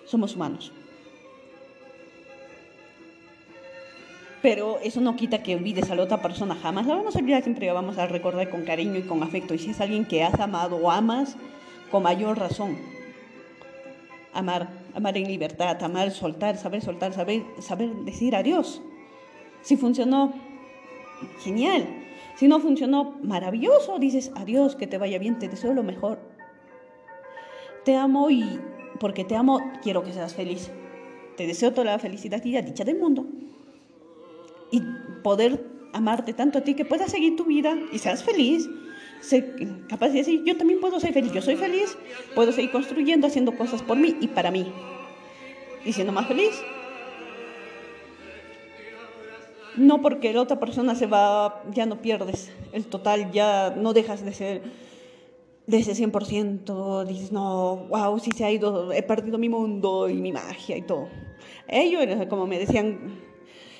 Somos 0.04 0.36
humanos. 0.36 0.72
Pero 4.40 4.78
eso 4.84 5.00
no 5.00 5.16
quita 5.16 5.42
que 5.42 5.56
olvides 5.56 5.90
a 5.90 5.96
la 5.96 6.04
otra 6.04 6.22
persona 6.22 6.54
jamás. 6.54 6.86
La 6.86 6.94
vamos 6.94 7.16
a 7.16 7.18
olvidar, 7.18 7.42
siempre 7.42 7.66
la 7.66 7.72
vamos 7.72 7.98
a 7.98 8.06
recordar 8.06 8.48
con 8.48 8.62
cariño 8.62 8.96
y 8.98 9.02
con 9.02 9.22
afecto. 9.22 9.54
Y 9.54 9.58
si 9.58 9.70
es 9.70 9.80
alguien 9.80 10.04
que 10.04 10.22
has 10.22 10.38
amado 10.38 10.76
o 10.76 10.90
amas, 10.90 11.36
con 11.90 12.04
mayor 12.04 12.38
razón 12.38 12.78
amar, 14.38 14.68
amar 14.94 15.16
en 15.16 15.28
libertad, 15.28 15.82
amar, 15.82 16.10
soltar, 16.10 16.56
saber 16.56 16.82
soltar, 16.82 17.12
saber, 17.12 17.42
saber 17.60 17.90
decir 18.04 18.34
adiós. 18.34 18.82
Si 19.62 19.76
funcionó, 19.76 20.32
genial. 21.40 21.86
Si 22.36 22.48
no 22.48 22.60
funcionó, 22.60 23.18
maravilloso. 23.22 23.98
Dices 23.98 24.30
adiós, 24.36 24.76
que 24.76 24.86
te 24.86 24.98
vaya 24.98 25.18
bien, 25.18 25.38
te 25.38 25.48
deseo 25.48 25.74
lo 25.74 25.82
mejor. 25.82 26.18
Te 27.84 27.96
amo 27.96 28.30
y 28.30 28.60
porque 29.00 29.24
te 29.24 29.36
amo, 29.36 29.60
quiero 29.82 30.02
que 30.02 30.12
seas 30.12 30.34
feliz. 30.34 30.70
Te 31.36 31.46
deseo 31.46 31.72
toda 31.72 31.92
la 31.92 31.98
felicidad 31.98 32.44
y 32.44 32.52
la 32.52 32.62
dicha 32.62 32.84
del 32.84 32.98
mundo. 32.98 33.26
Y 34.70 34.82
poder 35.22 35.64
amarte 35.92 36.32
tanto 36.32 36.58
a 36.58 36.60
ti 36.62 36.74
que 36.74 36.84
puedas 36.84 37.10
seguir 37.10 37.36
tu 37.36 37.44
vida 37.44 37.76
y 37.92 37.98
seas 37.98 38.22
feliz 38.22 38.68
ser 39.20 39.54
capaz 39.88 40.08
de 40.08 40.18
decir, 40.18 40.42
yo 40.44 40.56
también 40.56 40.80
puedo 40.80 41.00
ser 41.00 41.12
feliz, 41.12 41.32
yo 41.32 41.42
soy 41.42 41.56
feliz, 41.56 41.96
puedo 42.34 42.52
seguir 42.52 42.70
construyendo, 42.70 43.26
haciendo 43.26 43.56
cosas 43.56 43.82
por 43.82 43.96
mí 43.96 44.16
y 44.20 44.28
para 44.28 44.50
mí. 44.50 44.72
Y 45.84 45.92
siendo 45.92 46.12
más 46.12 46.26
feliz. 46.26 46.60
No 49.76 50.02
porque 50.02 50.32
la 50.32 50.42
otra 50.42 50.58
persona 50.58 50.94
se 50.94 51.06
va, 51.06 51.62
ya 51.72 51.86
no 51.86 52.02
pierdes 52.02 52.50
el 52.72 52.86
total, 52.86 53.30
ya 53.30 53.70
no 53.76 53.92
dejas 53.92 54.24
de 54.24 54.32
ser 54.32 54.62
de 55.68 55.78
ese 55.78 55.92
100%, 55.92 57.04
dices, 57.04 57.30
no, 57.30 57.86
wow, 57.90 58.18
si 58.18 58.30
se 58.30 58.44
ha 58.44 58.50
ido, 58.50 58.90
he 58.90 59.02
perdido 59.02 59.36
mi 59.36 59.50
mundo 59.50 60.08
y 60.08 60.14
mi 60.14 60.32
magia 60.32 60.78
y 60.78 60.82
todo. 60.82 61.08
Ellos, 61.68 62.26
como 62.28 62.46
me 62.46 62.58
decían 62.58 63.20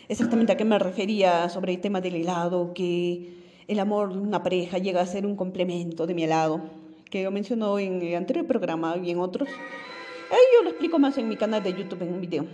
exactamente 0.08 0.52
a 0.52 0.56
qué 0.58 0.66
me 0.66 0.78
refería 0.78 1.48
sobre 1.48 1.72
el 1.72 1.80
tema 1.80 2.02
del 2.02 2.16
helado, 2.16 2.74
que 2.74 3.37
el 3.68 3.78
amor 3.80 4.14
de 4.14 4.18
una 4.18 4.42
pareja 4.42 4.78
llega 4.78 5.02
a 5.02 5.06
ser 5.06 5.26
un 5.26 5.36
complemento 5.36 6.06
de 6.06 6.14
mi 6.14 6.24
helado, 6.24 6.62
que 7.10 7.22
yo 7.22 7.30
menciono 7.30 7.78
en 7.78 8.00
el 8.00 8.14
anterior 8.16 8.46
programa 8.46 8.96
y 8.96 9.10
en 9.10 9.18
otros. 9.18 9.48
Ahí 10.30 10.38
yo 10.54 10.64
lo 10.64 10.70
explico 10.70 10.98
más 10.98 11.18
en 11.18 11.28
mi 11.28 11.36
canal 11.36 11.62
de 11.62 11.74
YouTube 11.74 12.02
en 12.02 12.14
un 12.14 12.20
video, 12.20 12.46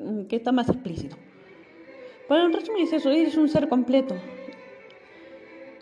mm, 0.00 0.24
que 0.24 0.36
está 0.36 0.50
más 0.50 0.68
explícito. 0.68 1.16
Pero 2.28 2.44
en 2.44 2.52
resumen 2.52 2.82
es 2.82 2.92
eso, 2.92 3.10
eres 3.10 3.36
un 3.36 3.48
ser 3.48 3.68
completo. 3.68 4.16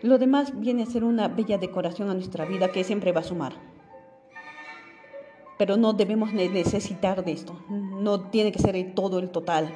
Lo 0.03 0.19
demás 0.19 0.57
viene 0.59 0.83
a 0.83 0.85
ser 0.85 1.03
una 1.03 1.27
bella 1.27 1.57
decoración 1.57 2.09
a 2.09 2.13
nuestra 2.13 2.45
vida 2.45 2.71
que 2.71 2.83
siempre 2.83 3.11
va 3.11 3.21
a 3.21 3.23
sumar. 3.23 3.53
Pero 5.57 5.75
no 5.75 5.93
debemos 5.93 6.33
necesitar 6.33 7.25
de 7.25 7.33
esto. 7.33 7.59
No 7.69 8.29
tiene 8.29 8.51
que 8.51 8.59
ser 8.59 8.93
todo 8.95 9.19
el 9.19 9.29
total 9.29 9.69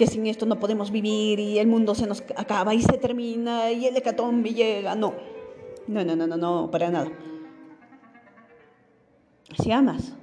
que 0.00 0.06
sin 0.06 0.26
esto 0.26 0.46
no 0.46 0.58
podemos 0.58 0.90
vivir 0.90 1.38
y 1.38 1.58
el 1.58 1.66
mundo 1.66 1.94
se 1.94 2.06
nos 2.06 2.22
acaba 2.34 2.72
y 2.72 2.80
se 2.80 2.96
termina 2.96 3.70
y 3.70 3.84
el 3.84 3.94
hecatombe 3.94 4.54
llega. 4.54 4.94
No, 4.94 5.12
no, 5.86 6.02
no, 6.02 6.16
no, 6.16 6.26
no, 6.26 6.38
no, 6.38 6.70
para 6.70 6.88
nada. 6.88 7.10
Si 9.62 9.70
amas, 9.70 10.14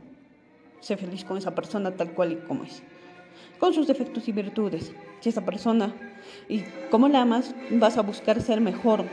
sé 0.80 0.98
feliz 0.98 1.24
con 1.24 1.38
esa 1.38 1.54
persona 1.54 1.96
tal 1.96 2.16
cual 2.16 2.32
y 2.32 2.36
como 2.38 2.64
es, 2.64 2.82
con 3.60 3.72
sus 3.72 3.86
defectos 3.86 4.28
y 4.28 4.32
virtudes. 4.32 4.92
Si 5.20 5.30
esa 5.30 5.46
persona, 5.46 5.94
y 6.50 6.64
como 6.90 7.08
la 7.08 7.22
amas, 7.22 7.54
vas 7.70 8.00
a 8.00 8.02
buscar 8.02 8.42
ser 8.42 8.60
mejor, 8.62 9.06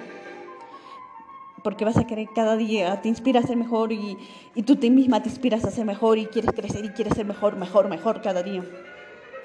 porque 1.63 1.85
vas 1.85 1.99
a 1.99 2.07
querer 2.07 2.29
cada 2.35 2.57
día, 2.57 3.03
te 3.03 3.11
inspira 3.11 3.41
a 3.41 3.43
ser 3.43 3.59
mejor 3.59 3.93
y, 3.93 4.17
y 4.55 4.63
tú 4.63 4.77
te 4.77 4.89
misma 4.89 5.23
te 5.23 5.29
inspiras 5.29 5.63
a 5.67 5.71
ser 5.71 5.85
mejor 5.85 6.17
y 6.17 6.25
quieres 6.25 6.53
crecer 6.53 6.87
y 6.87 6.89
quieres 6.89 7.13
ser 7.13 7.27
mejor, 7.27 7.57
mejor, 7.57 7.91
mejor 7.91 8.23
cada 8.23 8.43
día. 8.43 8.65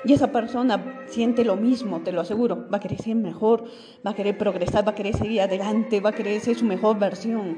Y 0.06 0.14
esa 0.14 0.32
persona 0.32 1.04
siente 1.08 1.44
lo 1.44 1.56
mismo, 1.56 2.02
te 2.02 2.12
lo 2.12 2.22
aseguro. 2.22 2.68
Va 2.72 2.78
a 2.78 2.80
querer 2.80 3.02
ser 3.02 3.16
mejor, 3.16 3.66
va 4.06 4.12
a 4.12 4.16
querer 4.16 4.38
progresar, 4.38 4.88
va 4.88 4.92
a 4.92 4.96
querer 4.96 5.16
seguir 5.16 5.42
adelante, 5.42 6.00
va 6.00 6.12
a 6.12 6.14
querer 6.14 6.40
ser 6.40 6.56
su 6.56 6.66
mejor 6.66 6.98
versión. 6.98 7.58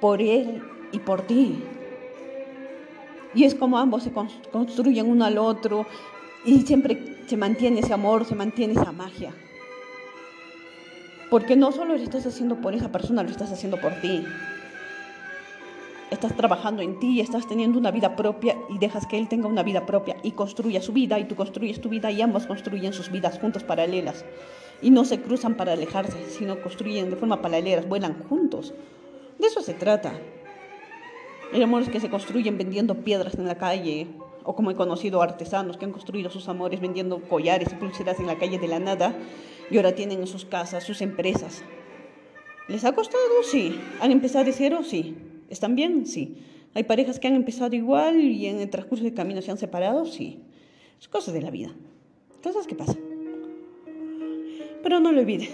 Por 0.00 0.22
él 0.22 0.62
y 0.92 0.98
por 0.98 1.22
ti. 1.22 1.62
Y 3.34 3.44
es 3.44 3.54
como 3.54 3.78
ambos 3.78 4.02
se 4.02 4.12
construyen 4.50 5.08
uno 5.10 5.26
al 5.26 5.36
otro 5.36 5.86
y 6.44 6.62
siempre 6.62 7.18
se 7.26 7.36
mantiene 7.36 7.80
ese 7.80 7.92
amor, 7.92 8.24
se 8.24 8.34
mantiene 8.34 8.72
esa 8.72 8.92
magia. 8.92 9.34
Porque 11.28 11.56
no 11.56 11.72
solo 11.72 11.96
lo 11.96 12.02
estás 12.02 12.24
haciendo 12.24 12.56
por 12.56 12.74
esa 12.74 12.90
persona, 12.90 13.22
lo 13.22 13.28
estás 13.28 13.52
haciendo 13.52 13.78
por 13.78 13.92
ti 14.00 14.24
estás 16.18 16.36
trabajando 16.36 16.82
en 16.82 16.98
ti, 16.98 17.20
estás 17.20 17.46
teniendo 17.46 17.78
una 17.78 17.92
vida 17.92 18.16
propia 18.16 18.56
y 18.68 18.78
dejas 18.78 19.06
que 19.06 19.16
él 19.16 19.28
tenga 19.28 19.46
una 19.46 19.62
vida 19.62 19.86
propia 19.86 20.16
y 20.24 20.32
construya 20.32 20.82
su 20.82 20.92
vida 20.92 21.16
y 21.20 21.24
tú 21.24 21.36
construyes 21.36 21.80
tu 21.80 21.88
vida 21.88 22.10
y 22.10 22.20
ambos 22.20 22.46
construyen 22.46 22.92
sus 22.92 23.12
vidas 23.12 23.38
juntos 23.38 23.62
paralelas. 23.62 24.24
Y 24.82 24.90
no 24.90 25.04
se 25.04 25.20
cruzan 25.20 25.56
para 25.56 25.74
alejarse, 25.74 26.28
sino 26.28 26.60
construyen 26.60 27.08
de 27.08 27.14
forma 27.14 27.40
paralela, 27.40 27.82
vuelan 27.82 28.24
juntos. 28.28 28.74
De 29.38 29.46
eso 29.46 29.62
se 29.62 29.74
trata. 29.74 30.12
Hay 31.52 31.62
amores 31.62 31.88
que 31.88 32.00
se 32.00 32.10
construyen 32.10 32.58
vendiendo 32.58 32.96
piedras 32.96 33.36
en 33.36 33.46
la 33.46 33.56
calle, 33.56 34.08
o 34.42 34.56
como 34.56 34.72
he 34.72 34.74
conocido 34.74 35.22
artesanos 35.22 35.76
que 35.76 35.84
han 35.84 35.92
construido 35.92 36.30
sus 36.30 36.48
amores 36.48 36.80
vendiendo 36.80 37.20
collares 37.20 37.70
y 37.70 37.76
pulseras 37.76 38.18
en 38.18 38.26
la 38.26 38.38
calle 38.38 38.58
de 38.58 38.66
la 38.66 38.80
nada, 38.80 39.14
y 39.70 39.76
ahora 39.76 39.94
tienen 39.94 40.18
en 40.18 40.26
sus 40.26 40.44
casas, 40.44 40.82
sus 40.82 41.00
empresas. 41.00 41.62
¿Les 42.66 42.84
ha 42.84 42.92
costado? 42.92 43.22
Sí. 43.48 43.80
¿Han 44.00 44.10
empezado 44.10 44.44
de 44.46 44.52
cero? 44.52 44.80
Sí. 44.82 45.16
¿Están 45.48 45.74
bien? 45.74 46.06
Sí. 46.06 46.36
¿Hay 46.74 46.84
parejas 46.84 47.18
que 47.18 47.28
han 47.28 47.34
empezado 47.34 47.74
igual 47.74 48.20
y 48.20 48.46
en 48.46 48.60
el 48.60 48.70
transcurso 48.70 49.04
del 49.04 49.14
camino 49.14 49.42
se 49.42 49.50
han 49.50 49.58
separado? 49.58 50.04
Sí. 50.04 50.40
Es 51.00 51.08
cosas 51.08 51.34
de 51.34 51.42
la 51.42 51.50
vida. 51.50 51.70
Cosas 52.42 52.66
que 52.66 52.74
pasan. 52.74 52.98
Pero 54.82 55.00
no 55.00 55.12
lo 55.12 55.20
olvide. 55.20 55.48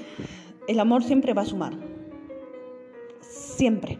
El 0.68 0.80
amor 0.80 1.02
siempre 1.02 1.32
va 1.32 1.42
a 1.42 1.46
sumar. 1.46 1.74
Siempre. 3.20 3.98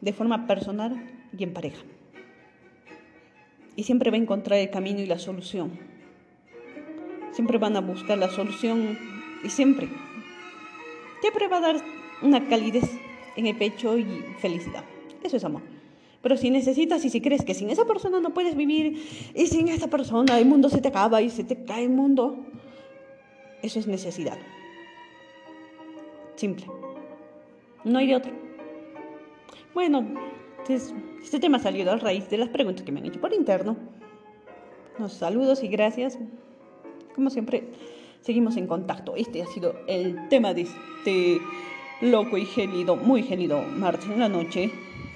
De 0.00 0.12
forma 0.12 0.46
personal 0.46 1.10
y 1.36 1.42
en 1.44 1.52
pareja. 1.52 1.82
Y 3.76 3.84
siempre 3.84 4.10
va 4.10 4.16
a 4.16 4.20
encontrar 4.20 4.58
el 4.58 4.70
camino 4.70 5.00
y 5.00 5.06
la 5.06 5.18
solución. 5.18 5.78
Siempre 7.32 7.58
van 7.58 7.76
a 7.76 7.80
buscar 7.80 8.18
la 8.18 8.28
solución 8.28 8.98
y 9.42 9.48
siempre. 9.48 9.88
Siempre 11.20 11.48
va 11.48 11.58
a 11.58 11.60
dar 11.60 11.76
una 12.22 12.46
calidez 12.48 12.90
en 13.36 13.46
el 13.46 13.56
pecho 13.56 13.96
y 13.96 14.04
felicidad. 14.38 14.84
Eso 15.22 15.36
es 15.36 15.44
amor. 15.44 15.62
Pero 16.22 16.36
si 16.36 16.50
necesitas 16.50 17.04
y 17.04 17.10
si 17.10 17.20
crees 17.20 17.44
que 17.44 17.54
sin 17.54 17.68
esa 17.70 17.84
persona 17.84 18.20
no 18.20 18.32
puedes 18.32 18.56
vivir 18.56 19.02
y 19.34 19.46
sin 19.48 19.68
esa 19.68 19.88
persona 19.88 20.38
el 20.38 20.46
mundo 20.46 20.68
se 20.68 20.80
te 20.80 20.88
acaba 20.88 21.20
y 21.20 21.30
se 21.30 21.42
te 21.42 21.64
cae 21.64 21.84
el 21.84 21.90
mundo, 21.90 22.38
eso 23.62 23.80
es 23.80 23.88
necesidad. 23.88 24.38
Simple. 26.36 26.66
No 27.84 27.98
hay 27.98 28.14
otro. 28.14 28.32
Bueno, 29.74 30.06
este 30.68 31.40
tema 31.40 31.58
salió 31.58 31.90
a 31.90 31.96
raíz 31.96 32.30
de 32.30 32.38
las 32.38 32.48
preguntas 32.50 32.84
que 32.84 32.92
me 32.92 33.00
han 33.00 33.06
hecho 33.06 33.20
por 33.20 33.34
interno. 33.34 33.76
Los 34.98 35.14
saludos 35.14 35.64
y 35.64 35.68
gracias. 35.68 36.18
Como 37.16 37.30
siempre, 37.30 37.64
seguimos 38.20 38.56
en 38.56 38.68
contacto. 38.68 39.16
Este 39.16 39.42
ha 39.42 39.46
sido 39.46 39.74
el 39.88 40.28
tema 40.28 40.54
de 40.54 40.62
este 40.62 41.38
loco 42.00 42.38
y 42.38 42.44
gélido, 42.44 42.94
muy 42.94 43.24
gélido 43.24 43.62
martes 43.62 44.08
en 44.08 44.20
la 44.20 44.28
noche 44.28 44.70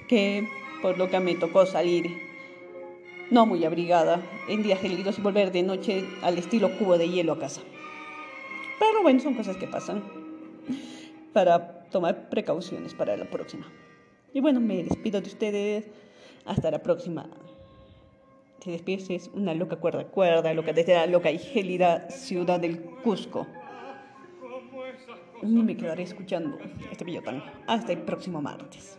que 0.08 0.48
por 0.82 0.98
lo 0.98 1.08
que 1.08 1.20
me 1.20 1.34
tocó 1.34 1.66
salir 1.66 2.26
no 3.30 3.46
muy 3.46 3.64
abrigada 3.64 4.20
en 4.48 4.62
días 4.62 4.80
gélidos 4.80 5.18
y 5.18 5.22
volver 5.22 5.50
de 5.52 5.62
noche 5.62 6.04
al 6.22 6.38
estilo 6.38 6.76
cubo 6.78 6.96
de 6.96 7.08
hielo 7.08 7.32
a 7.32 7.38
casa. 7.38 7.60
Pero 8.78 9.02
bueno, 9.02 9.20
son 9.20 9.34
cosas 9.34 9.56
que 9.56 9.66
pasan 9.66 10.02
para 11.32 11.84
tomar 11.90 12.28
precauciones 12.28 12.94
para 12.94 13.16
la 13.16 13.24
próxima. 13.24 13.66
Y 14.32 14.40
bueno, 14.40 14.60
me 14.60 14.84
despido 14.84 15.20
de 15.20 15.28
ustedes. 15.28 15.88
Hasta 16.44 16.70
la 16.70 16.80
próxima. 16.80 17.28
te 18.62 18.70
despiertes 18.70 19.30
una 19.34 19.52
loca 19.52 19.76
cuerda, 19.76 20.04
cuerda 20.04 20.54
loca 20.54 20.72
desde 20.72 20.94
la 20.94 21.06
loca 21.06 21.30
y 21.30 21.38
gélida 21.38 22.08
ciudad 22.08 22.60
del 22.60 22.80
Cusco. 23.02 23.46
Ni 25.42 25.62
me 25.62 25.76
quedaré 25.76 26.04
escuchando 26.04 26.58
este 26.90 27.04
billotán 27.04 27.42
hasta 27.66 27.92
el 27.92 28.02
próximo 28.02 28.40
martes. 28.40 28.98